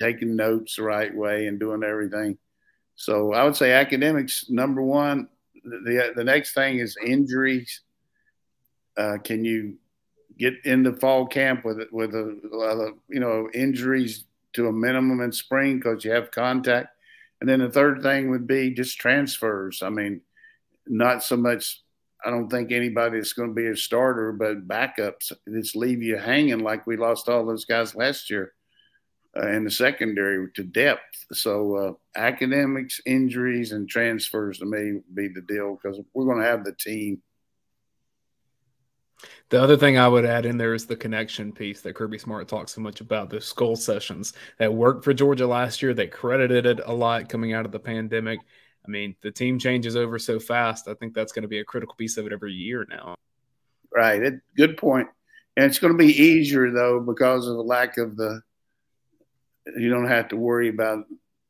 [0.00, 2.38] taking notes the right way and doing everything.
[2.94, 5.28] So I would say academics number one.
[5.64, 7.80] The the next thing is injuries.
[8.96, 9.78] Uh, can you
[10.38, 15.78] get into fall camp with with a, you know injuries to a minimum in spring
[15.78, 16.94] because you have contact?
[17.40, 19.82] And then the third thing would be just transfers.
[19.82, 20.20] I mean,
[20.86, 21.82] not so much.
[22.24, 26.16] I don't think anybody that's going to be a starter, but backups just leave you
[26.16, 28.52] hanging like we lost all those guys last year
[29.36, 31.26] uh, in the secondary to depth.
[31.32, 36.48] So uh, academics, injuries, and transfers to me be the deal because we're going to
[36.48, 37.22] have the team.
[39.50, 42.48] The other thing I would add in there is the connection piece that Kirby Smart
[42.48, 43.30] talks so much about.
[43.30, 45.94] The skull sessions that worked for Georgia last year.
[45.94, 48.40] They credited it a lot coming out of the pandemic.
[48.88, 50.88] I mean, the team changes over so fast.
[50.88, 53.14] I think that's going to be a critical piece of it every year now.
[53.94, 54.22] Right.
[54.22, 55.08] It, good point.
[55.56, 58.40] And it's going to be easier though because of the lack of the
[59.76, 61.04] you don't have to worry about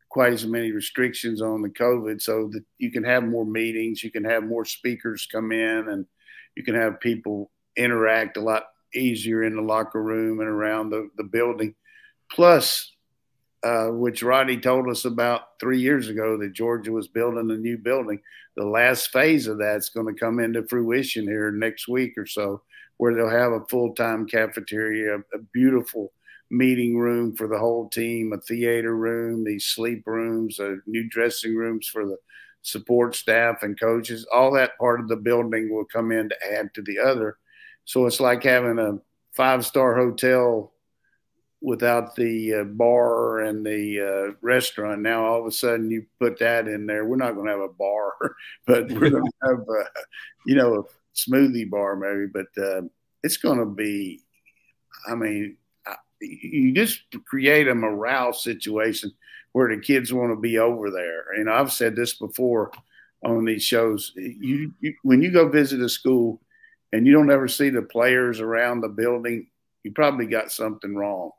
[0.08, 4.10] quite as many restrictions on the COVID, so that you can have more meetings, you
[4.10, 6.06] can have more speakers come in, and
[6.56, 8.64] you can have people interact a lot
[8.94, 11.74] easier in the locker room and around the, the building.
[12.30, 12.96] Plus,
[13.62, 17.78] uh, which Radi told us about three years ago that Georgia was building a new
[17.78, 18.20] building.
[18.56, 22.62] The last phase of that's going to come into fruition here next week or so,
[22.98, 26.12] where they'll have a full time cafeteria, a beautiful
[26.50, 31.54] meeting room for the whole team, a theater room, these sleep rooms, uh, new dressing
[31.54, 32.16] rooms for the
[32.62, 34.26] support staff and coaches.
[34.32, 37.36] All that part of the building will come in to add to the other.
[37.84, 38.98] So it's like having a
[39.34, 40.72] five star hotel
[41.60, 45.02] without the uh, bar and the uh, restaurant.
[45.02, 47.04] Now all of a sudden you put that in there.
[47.04, 48.14] We're not going to have a bar,
[48.66, 49.84] but we're going to have, a,
[50.46, 50.82] you know, a
[51.16, 52.26] smoothie bar maybe.
[52.26, 52.82] But uh,
[53.22, 54.22] it's going to be.
[55.08, 55.56] I mean,
[56.20, 59.12] you just create a morale situation
[59.52, 61.32] where the kids want to be over there.
[61.36, 62.72] And I've said this before
[63.24, 64.12] on these shows.
[64.16, 66.40] You, you, when you go visit a school
[66.92, 69.48] and you don't ever see the players around the building,
[69.84, 71.30] you probably got something wrong.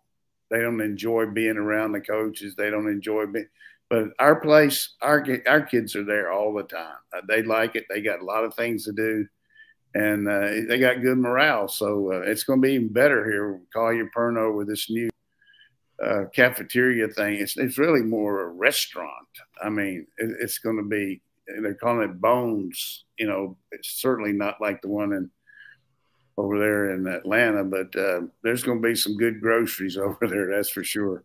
[0.49, 2.55] They don't enjoy being around the coaches.
[2.55, 3.47] They don't enjoy being.
[3.89, 6.97] But our place, our our kids are there all the time.
[7.27, 7.85] They like it.
[7.89, 9.27] They got a lot of things to do
[9.93, 11.67] and uh, they got good morale.
[11.67, 13.59] So uh, it's going to be even better here.
[13.73, 15.09] Collier Perno with this new
[16.03, 17.35] uh, cafeteria thing.
[17.35, 19.27] It's it's really more a restaurant.
[19.63, 21.21] I mean, it, it's going to be.
[21.61, 23.05] They're calling it Bones.
[23.17, 25.31] You know, it's certainly not like the one in
[26.39, 30.49] over there in Atlanta, but uh, there's going to be some good groceries over there.
[30.49, 31.23] That's for sure.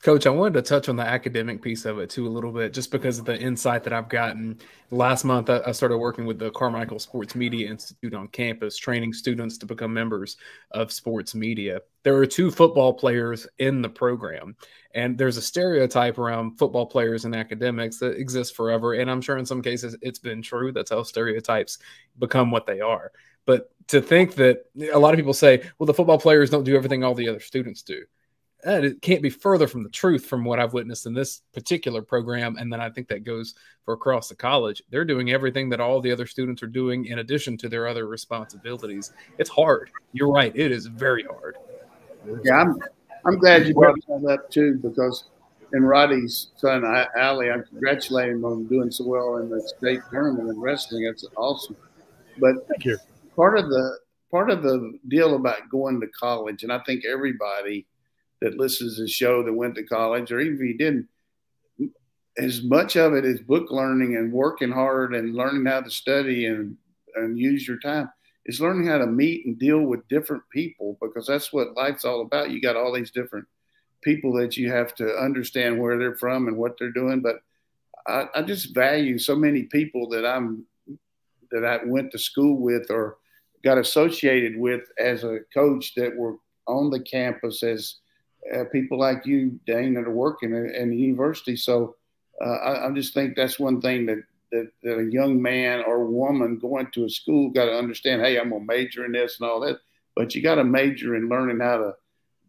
[0.00, 2.72] Coach, I wanted to touch on the academic piece of it too a little bit,
[2.72, 4.60] just because of the insight that I've gotten.
[4.92, 9.58] Last month, I started working with the Carmical Sports Media Institute on campus, training students
[9.58, 10.36] to become members
[10.70, 11.80] of sports media.
[12.04, 14.54] There are two football players in the program,
[14.94, 18.94] and there's a stereotype around football players and academics that exists forever.
[18.94, 20.70] And I'm sure in some cases it's been true.
[20.70, 21.78] That's how stereotypes
[22.20, 23.10] become what they are.
[23.48, 26.76] But to think that a lot of people say, well, the football players don't do
[26.76, 28.04] everything all the other students do
[28.64, 32.02] and it can't be further from the truth from what I've witnessed in this particular
[32.02, 32.56] program.
[32.56, 34.82] And then I think that goes for across the college.
[34.90, 38.06] They're doing everything that all the other students are doing in addition to their other
[38.06, 39.12] responsibilities.
[39.38, 39.90] It's hard.
[40.12, 40.52] You're right.
[40.56, 41.56] It is very hard.
[42.44, 42.76] Yeah, I'm,
[43.24, 45.28] I'm glad you brought that up too, because
[45.72, 46.84] in Radi's son,
[47.16, 51.04] Ali, I congratulate him on doing so well in the state tournament in wrestling.
[51.04, 51.76] That's awesome.
[52.38, 52.98] But thank you.
[53.38, 53.98] Part of the
[54.30, 57.86] part of the deal about going to college, and I think everybody–
[58.40, 61.08] that listens to the show that went to college, or even if you didn't,
[62.36, 66.46] as much of it is book learning and working hard and learning how to study
[66.46, 66.76] and
[67.16, 68.10] and use your time.
[68.46, 72.22] Is learning how to meet and deal with different people because that's what life's all
[72.22, 72.50] about.
[72.50, 73.46] You got all these different
[74.02, 77.20] people that you have to understand where they're from and what they're doing.
[77.20, 77.40] But
[78.06, 80.64] I, I just value so many people that I'm
[81.50, 83.18] that I went to school with or
[83.62, 86.36] got associated with as a coach that were
[86.66, 87.96] on the campus as
[88.54, 91.56] uh, people like you, Dayne, that are working in, the university.
[91.56, 91.96] So
[92.44, 96.06] uh, I, I, just think that's one thing that, that, that a young man or
[96.06, 98.22] woman going to a school got to understand.
[98.22, 99.78] Hey, I'm gonna major in this and all that,
[100.14, 101.94] but you got to major in learning how to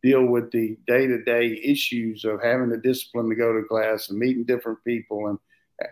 [0.01, 4.45] deal with the day-to-day issues of having the discipline to go to class and meeting
[4.45, 5.39] different people and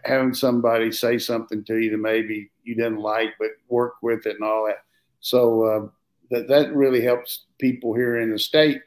[0.06, 4.36] having somebody say something to you that maybe you didn't like, but work with it
[4.36, 4.84] and all that.
[5.28, 5.88] So uh,
[6.32, 8.82] that that really helps people here in the state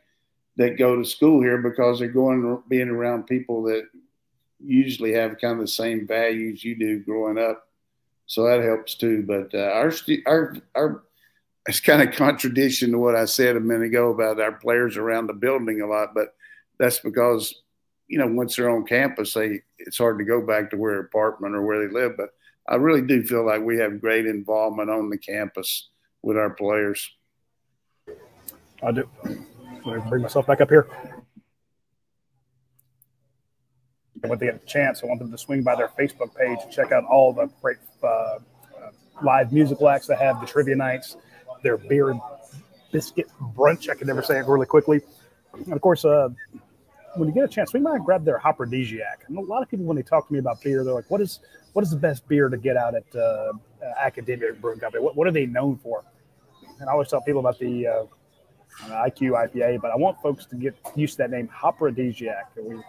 [0.57, 3.87] that go to school here because they're going being around people that
[4.59, 7.69] usually have kind of the same values you do growing up.
[8.25, 9.23] So that helps too.
[9.27, 9.93] But uh, our
[10.27, 11.03] our our
[11.67, 15.27] it's kind of contradiction to what I said a minute ago about our players around
[15.27, 16.35] the building a lot, but
[16.79, 17.55] that's because
[18.09, 21.55] you know once they're on campus, they it's hard to go back to where apartment
[21.55, 22.17] or where they live.
[22.17, 22.31] But
[22.67, 25.91] I really do feel like we have great involvement on the campus
[26.23, 27.11] with our players.
[28.83, 29.09] I do.
[29.87, 30.89] Let me bring myself back up here.
[34.21, 36.71] When they get a chance, I want them to swing by their Facebook page and
[36.71, 38.39] check out all the great uh, uh,
[39.23, 41.17] live musical acts they have, the trivia nights,
[41.63, 42.21] their beer and
[42.93, 43.89] biscuit brunch.
[43.89, 45.01] I can never say it really quickly.
[45.55, 46.29] And of course, uh,
[47.17, 49.27] when you get a chance, by and grab their Hopperdesiac.
[49.29, 51.21] And a lot of people, when they talk to me about beer, they're like, "What
[51.21, 51.41] is
[51.73, 53.53] what is the best beer to get out at uh,
[53.99, 55.03] Academia Brewing Company?
[55.03, 56.05] What, what are they known for?"
[56.81, 58.05] And I always tell people about the uh,
[58.89, 62.45] IQ IPA, but I want folks to get used to that name, Hopperdesiac.
[62.57, 62.81] We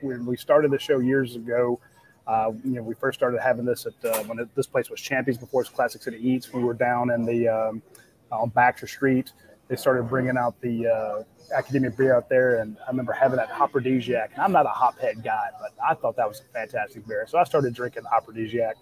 [0.00, 1.80] when we started the show years ago,
[2.26, 5.00] uh, you know, we first started having this at uh, when it, this place was
[5.00, 6.52] Champions before it's Classic City Eats.
[6.52, 7.82] We were down in the um,
[8.30, 9.32] on Baxter Street.
[9.68, 11.22] They started bringing out the uh,
[11.56, 14.32] academia beer out there, and I remember having that Hopperdesiac.
[14.34, 17.26] And I'm not a hophead guy, but I thought that was a fantastic beer.
[17.28, 18.74] So I started drinking Hopperdesiac,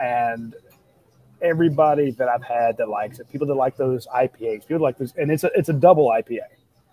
[0.00, 0.54] and
[1.42, 5.12] everybody that I've had that likes it, people that like those IPAs, people like this,
[5.16, 6.40] and it's a it's a double IPA.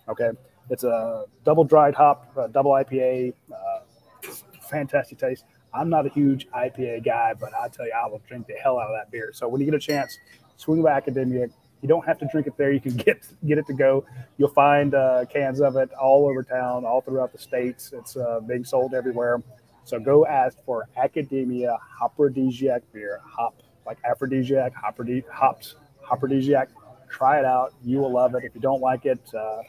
[0.07, 0.31] Okay,
[0.69, 4.29] it's a double dried hop, uh, double IPA, uh,
[4.69, 5.45] fantastic taste.
[5.73, 8.79] I'm not a huge IPA guy, but I tell you, I will drink the hell
[8.79, 9.31] out of that beer.
[9.33, 10.17] So when you get a chance,
[10.57, 11.47] swing by Academia.
[11.81, 12.71] You don't have to drink it there.
[12.71, 14.05] You can get get it to go.
[14.37, 17.91] You'll find uh, cans of it all over town, all throughout the states.
[17.93, 19.41] It's uh, being sold everywhere.
[19.83, 23.21] So go ask for Academia Hopperdesiac beer.
[23.23, 23.55] Hop
[23.85, 26.67] like aphrodisiac, hops, hopperdesiac.
[27.09, 27.73] Try it out.
[27.83, 28.43] You will love it.
[28.43, 29.61] If you don't like it, uh,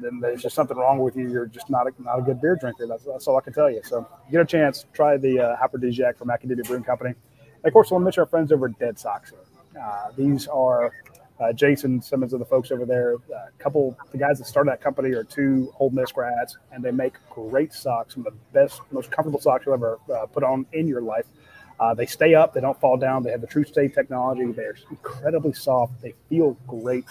[0.00, 1.30] then there's just something wrong with you.
[1.30, 2.86] You're just not a, not a good beer drinker.
[2.86, 3.80] That's, that's all I can tell you.
[3.84, 7.14] So get a chance, try the uh, Hopperdesiac from Academia Brewing Company.
[7.40, 9.34] And of course, I want to mention our friends over at Dead Soxy.
[9.80, 10.92] Uh, these are
[11.40, 13.14] uh, Jason Simmons and the folks over there.
[13.14, 16.92] A couple, the guys that started that company are two Ole Miss grads, and they
[16.92, 20.66] make great socks, some of the best, most comfortable socks you'll ever uh, put on
[20.72, 21.26] in your life.
[21.80, 23.22] Uh, they stay up, they don't fall down.
[23.22, 24.50] They have the True Stay technology.
[24.52, 26.00] They're incredibly soft.
[26.00, 27.06] They feel great,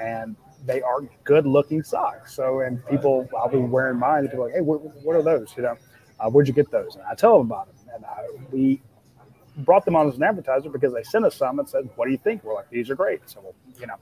[0.00, 0.36] and
[0.66, 2.34] they are good looking socks.
[2.34, 4.20] So, and people, I'll be wearing mine.
[4.20, 5.54] And people are like, hey, what, what are those?
[5.56, 5.76] You know,
[6.20, 6.96] uh, where'd you get those?
[6.96, 7.94] And I tell them about them.
[7.94, 8.80] And I, we
[9.58, 12.12] brought them on as an advertiser because they sent us some and said, what do
[12.12, 12.44] you think?
[12.44, 13.20] We're like, these are great.
[13.26, 13.96] So, you know,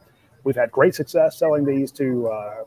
[0.44, 2.64] we've had great success selling these to uh,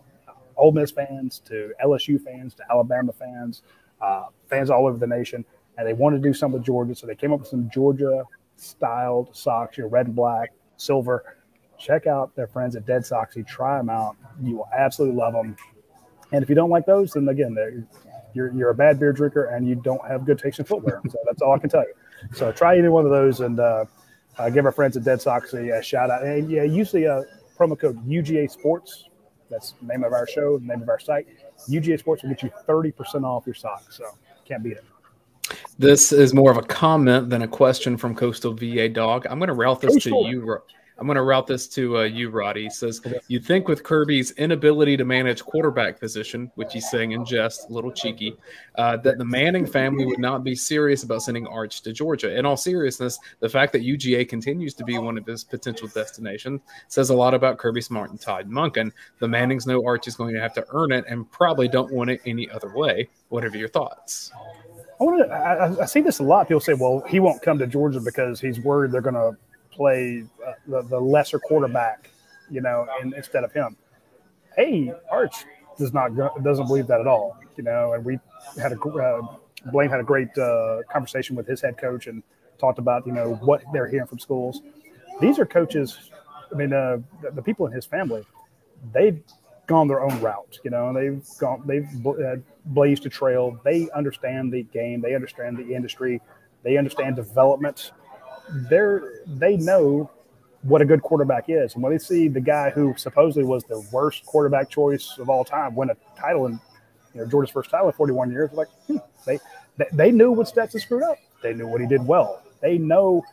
[0.57, 3.63] Ole Miss fans, to LSU fans, to Alabama fans,
[4.01, 5.45] uh, fans all over the nation.
[5.77, 6.95] And they wanted to do something with Georgia.
[6.95, 8.23] So they came up with some Georgia
[8.55, 11.35] styled socks, you know, red and black, silver
[11.77, 13.45] check out their friends at Dead Soxy.
[13.45, 14.15] Try them out.
[14.41, 15.55] You will absolutely love them.
[16.31, 17.55] And if you don't like those, then again,
[18.33, 21.01] you're, you're a bad beer drinker and you don't have good taste in footwear.
[21.09, 21.93] So that's all I can tell you.
[22.33, 23.85] So try either one of those and uh,
[24.37, 26.23] uh, give our friends at Dead Soxy a shout out.
[26.23, 27.23] And yeah, usually a
[27.57, 29.09] promo code UGA Sports.
[29.49, 31.27] That's the name of our show, the name of our site.
[31.69, 33.97] UGA Sports will get you 30% off your socks.
[33.97, 34.05] So
[34.45, 34.85] can't beat it.
[35.77, 39.27] This is more of a comment than a question from Coastal VA Dog.
[39.29, 40.23] I'm going to route this Coastal.
[40.23, 40.61] to you.
[40.97, 42.63] I'm going to route this to uh, you, Radi.
[42.63, 47.25] He says, you think with Kirby's inability to manage quarterback position, which he's saying in
[47.25, 48.37] jest, a little cheeky,
[48.75, 52.37] uh, that the Manning family would not be serious about sending Arch to Georgia.
[52.37, 56.61] In all seriousness, the fact that UGA continues to be one of his potential destinations
[56.87, 58.91] says a lot about Kirby Smart and Todd Monken.
[59.19, 62.11] The Mannings know Arch is going to have to earn it and probably don't want
[62.11, 63.09] it any other way.
[63.27, 64.31] What are your thoughts?
[64.99, 66.47] I, want to, I, I see this a lot.
[66.47, 69.35] People say, well, he won't come to Georgia because he's worried they're going to
[69.71, 72.09] play uh, the, the lesser quarterback,
[72.49, 73.75] you know, in, instead of him.
[74.55, 75.35] Hey, Arch,
[75.77, 76.11] does not
[76.43, 77.37] doesn't believe that at all.
[77.57, 78.19] You know, and we
[78.61, 79.21] had a uh,
[79.71, 82.23] Blaine had a great uh, conversation with his head coach and
[82.57, 84.61] talked about you know what they're hearing from schools.
[85.21, 86.11] These are coaches.
[86.51, 88.23] I mean, uh, the, the, people in his family,
[88.93, 89.21] they've
[89.67, 90.59] gone their own route.
[90.63, 91.87] You know, they've gone they've
[92.65, 93.59] blazed a trail.
[93.63, 95.01] They understand the game.
[95.01, 96.21] They understand the industry.
[96.63, 97.91] They understand development.
[98.69, 100.09] They're they know
[100.63, 101.75] what a good quarterback is.
[101.75, 105.45] And when they see the guy who supposedly was the worst quarterback choice of all
[105.45, 106.59] time win a title in
[107.13, 109.39] you know Georgia's first title in 41 years, like hmm, they,
[109.77, 111.17] they they knew what Stetson screwed up.
[111.41, 112.41] They knew what he did well.
[112.61, 113.23] They know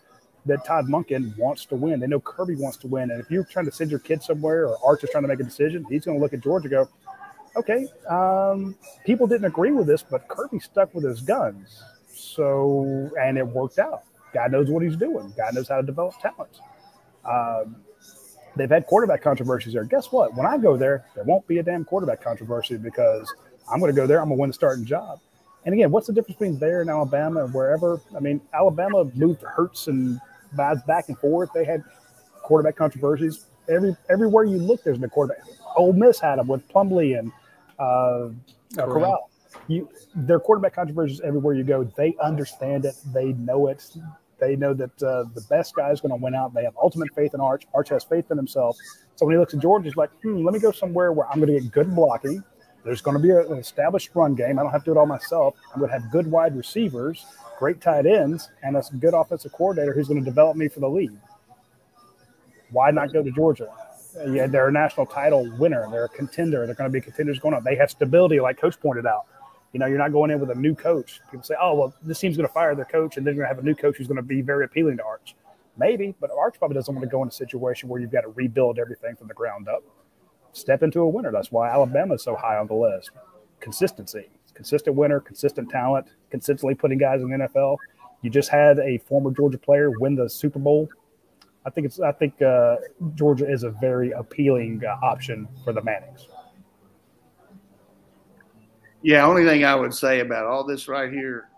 [0.46, 2.00] that Todd Monken wants to win.
[2.00, 3.10] They know Kirby wants to win.
[3.10, 5.40] And if you're trying to send your kid somewhere or Arch is trying to make
[5.40, 6.88] a decision, he's going to look at Georgia and go,
[7.56, 8.74] okay, um,
[9.06, 11.82] people didn't agree with this, but Kirby stuck with his guns.
[12.12, 14.02] So, and it worked out.
[14.32, 15.32] God knows what he's doing.
[15.36, 16.60] God knows how to develop talent.
[17.24, 17.76] Um,
[18.56, 19.84] they've had quarterback controversies there.
[19.84, 20.34] Guess what?
[20.34, 23.32] When I go there, there won't be a damn quarterback controversy because
[23.70, 24.20] I'm going to go there.
[24.20, 25.20] I'm going to win the starting job.
[25.64, 28.00] And again, what's the difference between there and Alabama and wherever?
[28.16, 30.20] I mean, Alabama moved Hurts and
[30.56, 31.50] Vibes back and forth.
[31.54, 31.82] They had
[32.42, 33.46] quarterback controversies.
[33.68, 35.44] Every everywhere you look, there's a quarterback.
[35.76, 37.32] Ole Miss had them with Plumlee and
[37.78, 38.28] uh,
[38.80, 39.30] uh, Corral.
[39.68, 41.84] You, their quarterback controversies everywhere you go.
[41.96, 42.94] They understand it.
[43.12, 43.84] They know it.
[44.40, 46.52] They know that uh, the best guy is going to win out.
[46.52, 47.64] They have ultimate faith in Arch.
[47.74, 48.76] Arch has faith in himself.
[49.14, 51.38] So when he looks at Georgia, he's like, hmm, let me go somewhere where I'm
[51.38, 52.42] going to get good blocking.
[52.84, 54.58] There's going to be an established run game.
[54.58, 55.54] I don't have to do it all myself.
[55.72, 57.24] I'm going to have good wide receivers,
[57.62, 60.88] great tight ends, and a good offensive coordinator who's going to develop me for the
[60.88, 61.16] league.
[62.72, 63.72] Why not go to Georgia?
[64.28, 65.86] Yeah, they're a national title winner.
[65.88, 66.66] They're a contender.
[66.66, 67.62] They're going to be contenders going on.
[67.62, 69.26] They have stability, like Coach pointed out.
[69.72, 71.20] You know, you're not going in with a new coach.
[71.30, 73.54] People say, "Oh, well, this team's going to fire their coach, and then you're going
[73.54, 75.36] to have a new coach who's going to be very appealing to Arch."
[75.78, 78.28] Maybe, but Arch probably doesn't want to go in a situation where you've got to
[78.30, 79.84] rebuild everything from the ground up.
[80.52, 81.30] Step into a winner.
[81.30, 83.12] That's why Alabama is so high on the list.
[83.60, 87.76] Consistency, consistent winner, consistent talent, consistently putting guys in the NFL.
[88.22, 90.88] You just had a former Georgia player win the Super Bowl.
[91.64, 92.00] I think it's.
[92.00, 92.76] I think uh,
[93.14, 96.26] Georgia is a very appealing uh, option for the Mannings.
[99.02, 101.48] Yeah, only thing I would say about all this right here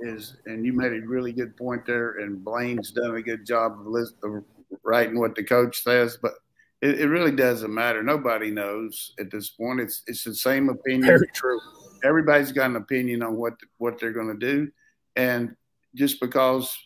[0.00, 3.78] is, and you made a really good point there, and Blaine's done a good job
[3.80, 4.44] of, list, of
[4.82, 6.32] writing what the coach says, but
[6.80, 8.02] it, it, really doesn't matter.
[8.02, 9.80] Nobody knows at this point.
[9.80, 11.06] It's it's the same opinion.
[11.06, 11.60] Very true.
[12.02, 14.70] Everybody's got an opinion on what what they're going to do,
[15.16, 15.56] and
[15.94, 16.76] just because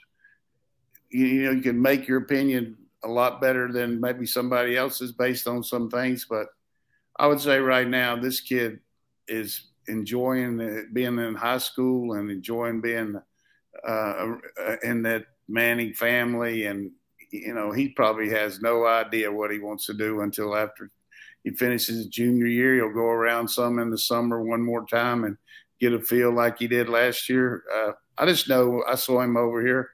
[1.11, 5.13] you, you know you can make your opinion a lot better than maybe somebody else's
[5.13, 6.47] based on some things, but
[7.17, 8.81] I would say right now this kid
[9.29, 13.21] is enjoying being in high school and enjoying being
[13.87, 14.35] uh,
[14.83, 16.65] in that Manning family.
[16.67, 16.91] And,
[17.31, 20.91] you know, he probably has no idea what he wants to do until after
[21.45, 22.75] he finishes his junior year.
[22.75, 25.37] He'll go around some in the summer one more time and
[25.79, 27.63] get a feel like he did last year.
[27.73, 29.91] Uh, I just know I saw him over here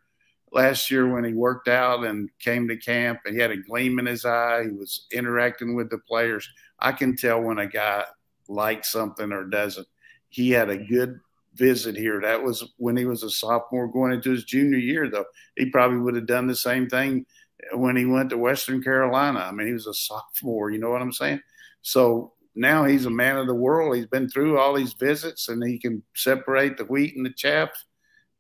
[0.53, 3.98] last year when he worked out and came to camp and he had a gleam
[3.98, 4.64] in his eye.
[4.64, 6.48] He was interacting with the players.
[6.78, 8.05] I can tell when a guy
[8.48, 9.86] likes something or doesn't.
[10.28, 11.20] He had a good
[11.55, 12.20] visit here.
[12.20, 15.26] That was when he was a sophomore going into his junior year, though.
[15.57, 17.26] He probably would have done the same thing
[17.72, 19.40] when he went to Western Carolina.
[19.40, 21.40] I mean, he was a sophomore, you know what I'm saying?
[21.82, 23.96] So now he's a man of the world.
[23.96, 27.70] He's been through all these visits and he can separate the wheat and the chaff.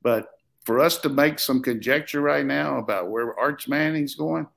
[0.02, 0.28] But
[0.64, 4.46] for us to make some conjecture right now about where Arch Manning's going–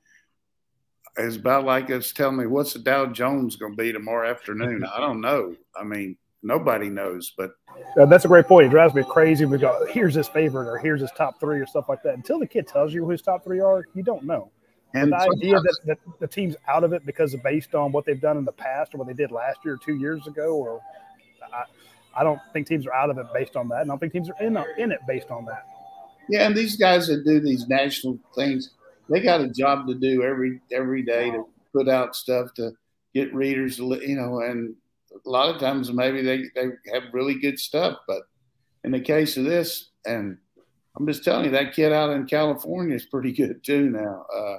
[1.18, 4.84] is about like us telling me what's the Dow Jones going to be tomorrow afternoon.
[4.84, 5.56] I don't know.
[5.76, 7.52] I mean, nobody knows, but
[8.00, 8.68] uh, that's a great point.
[8.68, 9.46] It drives me crazy.
[9.46, 12.16] We go, here's his favorite, or here's his top three, or stuff like that.
[12.16, 14.52] Until the kid tells you who his top three are, you don't know.
[14.94, 18.06] And the idea that, that, the team's out of it because of based on what
[18.06, 20.56] they've done in the past or what they did last year or two years ago,
[20.56, 20.82] or
[21.52, 21.64] I,
[22.16, 23.82] I don't think teams are out of it based on that.
[23.82, 25.66] And I don't think teams are in, in it based on that.
[26.30, 28.76] Yeah, and these guys that do these national things,
[29.10, 32.72] they got a job to do every every day to put out stuff to
[33.14, 34.76] get readers, you know, and
[35.26, 38.24] a lot of times maybe they, they have really good stuff, but
[38.84, 40.38] in the case of this, and
[40.98, 44.26] I'm just telling you, that kid out in California is pretty good too now.
[44.34, 44.58] Uh,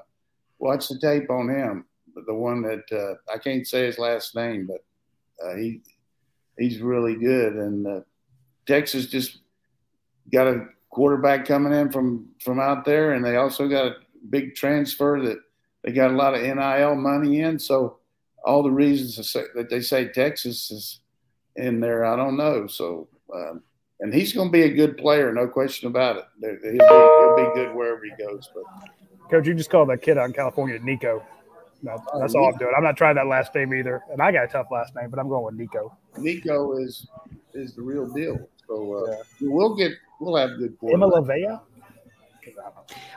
[0.58, 1.84] watch the tape on him,
[2.26, 5.82] the one that uh, I can't say his last name, but uh, he
[6.58, 8.00] he's really good, and uh,
[8.66, 9.38] Texas just
[10.32, 13.96] got a quarterback coming in from from out there, and they also got a
[14.30, 15.38] big transfer that
[15.82, 17.58] they got a lot of NIL money in.
[17.58, 17.98] So
[18.44, 21.00] all the reasons that they say Texas is
[21.56, 22.66] in there, I don't know.
[22.66, 23.62] So, um,
[24.00, 26.24] and he's going to be a good player, no question about it.
[26.40, 28.50] He'll be, he'll be good wherever he goes.
[28.54, 28.64] But
[29.30, 31.24] coach, you just called that kid out in California Nico.
[31.82, 32.72] That's, that's all I'm doing.
[32.76, 35.18] I'm not trying that last name either, and I got a tough last name, but
[35.18, 35.96] I'm going with Nico.
[36.16, 37.06] Nico is
[37.52, 38.38] is the real deal.
[38.66, 39.48] So uh, yeah.
[39.50, 40.78] we'll get we'll have good.
[40.80, 41.60] Iamaleava.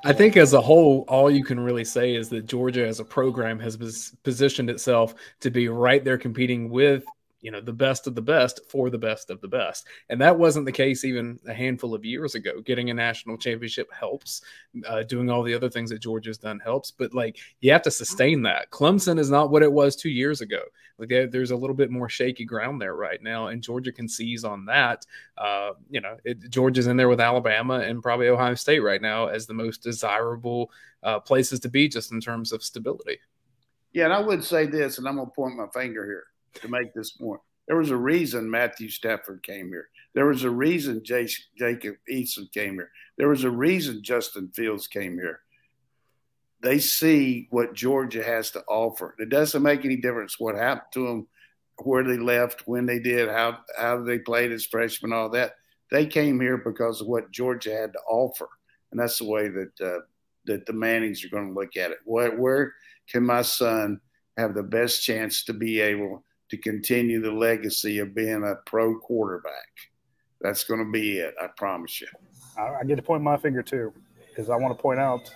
[0.03, 3.05] I think as a whole, all you can really say is that Georgia as a
[3.05, 7.03] program has positioned itself to be right there competing with
[7.47, 9.87] you know the best of the best for the best of the best.
[10.09, 12.59] And that wasn't the case even a handful of years ago.
[12.59, 14.41] Getting a national championship helps.
[14.85, 16.91] Uh, doing all the other things that georgia's done helps.
[16.91, 18.69] But like you have to sustain that.
[18.69, 20.59] Clemson is not what it was two years ago.
[20.99, 24.43] Like there's a little bit more shaky ground there right now and georgia can seize
[24.43, 25.05] on that.
[25.37, 29.27] Uh, you know it, georgia's in there with alabama and probably ohio state right now
[29.27, 30.69] as the most desirable
[31.03, 33.19] uh, places to be just in terms of stability.
[33.93, 36.25] Yeah and i would say this and i'm going to point my finger here
[36.55, 37.41] to make this point.
[37.67, 39.89] There was a reason Matthew Stafford came here.
[40.13, 42.89] There was a reason Jacob Eason came here.
[43.17, 45.41] There was a reason Justin Fields came here.
[46.61, 49.15] They see what Georgia has to offer.
[49.19, 51.27] It doesn't make any difference what happened to them,
[51.83, 55.53] where they left, when they did, how how they played as freshmen, all that.
[55.91, 58.49] They came here because of what Georgia had to offer,
[58.91, 59.99] and that's the way that uh,
[60.47, 61.99] that the Mannings are going to look at it.
[62.05, 62.73] Where, where
[63.07, 63.99] can my son
[64.37, 68.97] have the best chance to be able to continue the legacy of being a pro
[68.97, 69.69] quarterback.
[70.41, 71.35] That's going to be it.
[71.41, 72.07] I promise you.
[72.57, 73.93] I, get to point my finger too,
[74.29, 75.29] because I want to point out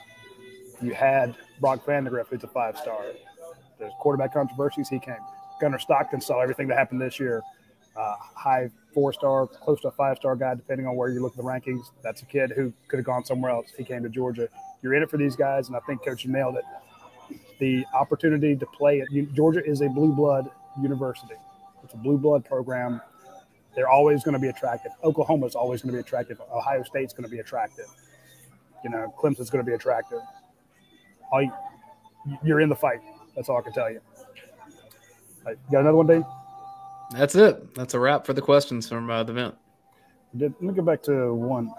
[0.82, 3.04] you had Brock Vandagriff, who's a five star.
[3.80, 4.90] There's quarterback controversies.
[4.90, 5.16] He came.
[5.60, 7.42] Gunnar Stockton saw everything that happened this year.
[7.96, 11.34] Uh, high four star, close to a five star guy, depending on where you look
[11.34, 11.88] at the rankings.
[12.02, 13.72] That's a kid who could have gone somewhere else.
[13.78, 14.48] He came to Georgia.
[14.82, 16.64] You're in it for these guys, and I think Coach nailed it.
[17.60, 20.50] The opportunity to play at Georgia is a blue blood
[20.80, 21.36] university.
[21.84, 23.02] It's a blue blood program.
[23.76, 24.92] They're always going to be attractive.
[25.04, 26.42] Oklahoma is always going to be attractive.
[26.52, 27.86] Ohio State's going to be attractive.
[28.84, 30.20] You know, Clemson's going to be attractive.
[31.32, 31.52] All you,
[32.44, 33.00] you're in the fight.
[33.36, 34.02] That's all I can tell you.
[35.46, 36.24] Right, got another one, Dave?
[37.12, 37.74] That's it.
[37.76, 39.56] That's a wrap for the questions from uh, the event.
[40.36, 41.72] Did, let me go back to one.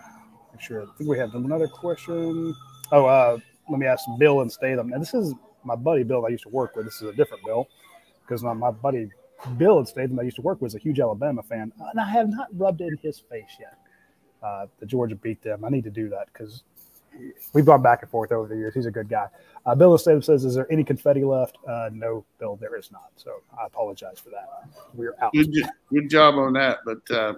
[0.52, 0.82] Make sure.
[0.82, 2.54] I think we have another question.
[2.90, 3.38] Oh, uh,
[3.68, 4.88] let me ask Bill and Statham.
[4.88, 5.34] Now, this is
[5.64, 6.86] my buddy Bill I used to work with.
[6.86, 7.68] This is a different Bill
[8.22, 9.10] because my, my buddy
[9.56, 12.08] Bill at Statham I used to work with was a huge Alabama fan, and I
[12.08, 13.76] have not rubbed in his face yet.
[14.42, 15.64] Uh, the Georgia beat them.
[15.64, 16.62] I need to do that because
[17.52, 18.74] we've gone back and forth over the years.
[18.74, 19.28] He's a good guy.
[19.64, 23.10] Uh, Bill Statham says, "Is there any confetti left?" Uh, no, Bill, there is not.
[23.16, 24.48] So I apologize for that.
[24.94, 25.32] We're out.
[25.32, 25.52] Good,
[25.92, 26.78] good job on that.
[26.84, 27.34] But uh...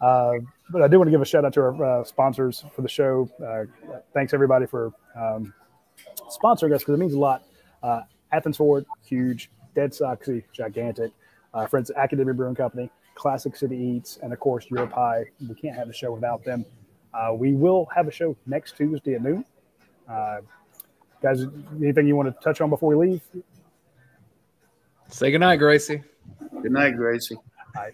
[0.00, 0.34] uh
[0.72, 2.88] but I do want to give a shout out to our uh, sponsors for the
[2.88, 3.28] show.
[3.44, 3.64] Uh,
[4.14, 5.52] thanks everybody for um,
[6.28, 7.42] sponsoring us because it means a lot.
[8.32, 9.50] Athens Ford, huge.
[9.74, 11.12] Dead Soxy, gigantic.
[11.52, 15.24] Uh, friends Academy Brewing Company, Classic City Eats, and of course Your Pie.
[15.48, 16.64] We can't have a show without them.
[17.12, 19.44] Uh, we will have a show next Tuesday at noon.
[20.08, 20.38] Uh,
[21.20, 21.44] guys,
[21.80, 23.22] anything you want to touch on before we leave?
[25.08, 26.02] Say goodnight, Gracie.
[26.62, 27.34] Good night, Gracie.
[27.34, 27.42] All
[27.82, 27.92] right.